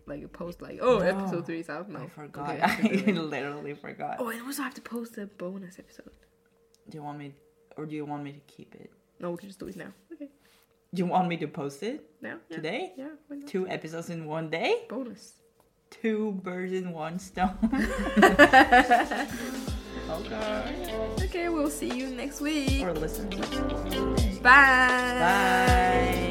[0.06, 1.04] like a post like oh No.
[1.04, 1.90] episode three is out?
[1.90, 2.48] No, I forgot.
[2.50, 3.16] Okay, I should do it.
[3.18, 4.16] literally forgot.
[4.18, 6.10] oh, and also I have to post a bonus episode.
[6.88, 7.34] Do you want me,
[7.76, 8.90] or do you want me to keep it?
[9.20, 9.92] No, we can just do it now.
[10.12, 10.28] Okay,
[10.92, 12.56] Do you want me to post it now yeah.
[12.56, 12.92] today?
[12.96, 13.08] Yeah?
[13.46, 14.84] Two episodes in one day?
[14.88, 15.34] bonus.
[15.90, 17.56] Two birds in one stone.
[20.10, 20.94] okay.
[21.22, 22.82] Okay, we'll see you next week.
[22.82, 23.38] Or listen to.
[24.42, 25.18] Bye.
[25.20, 26.28] Bye.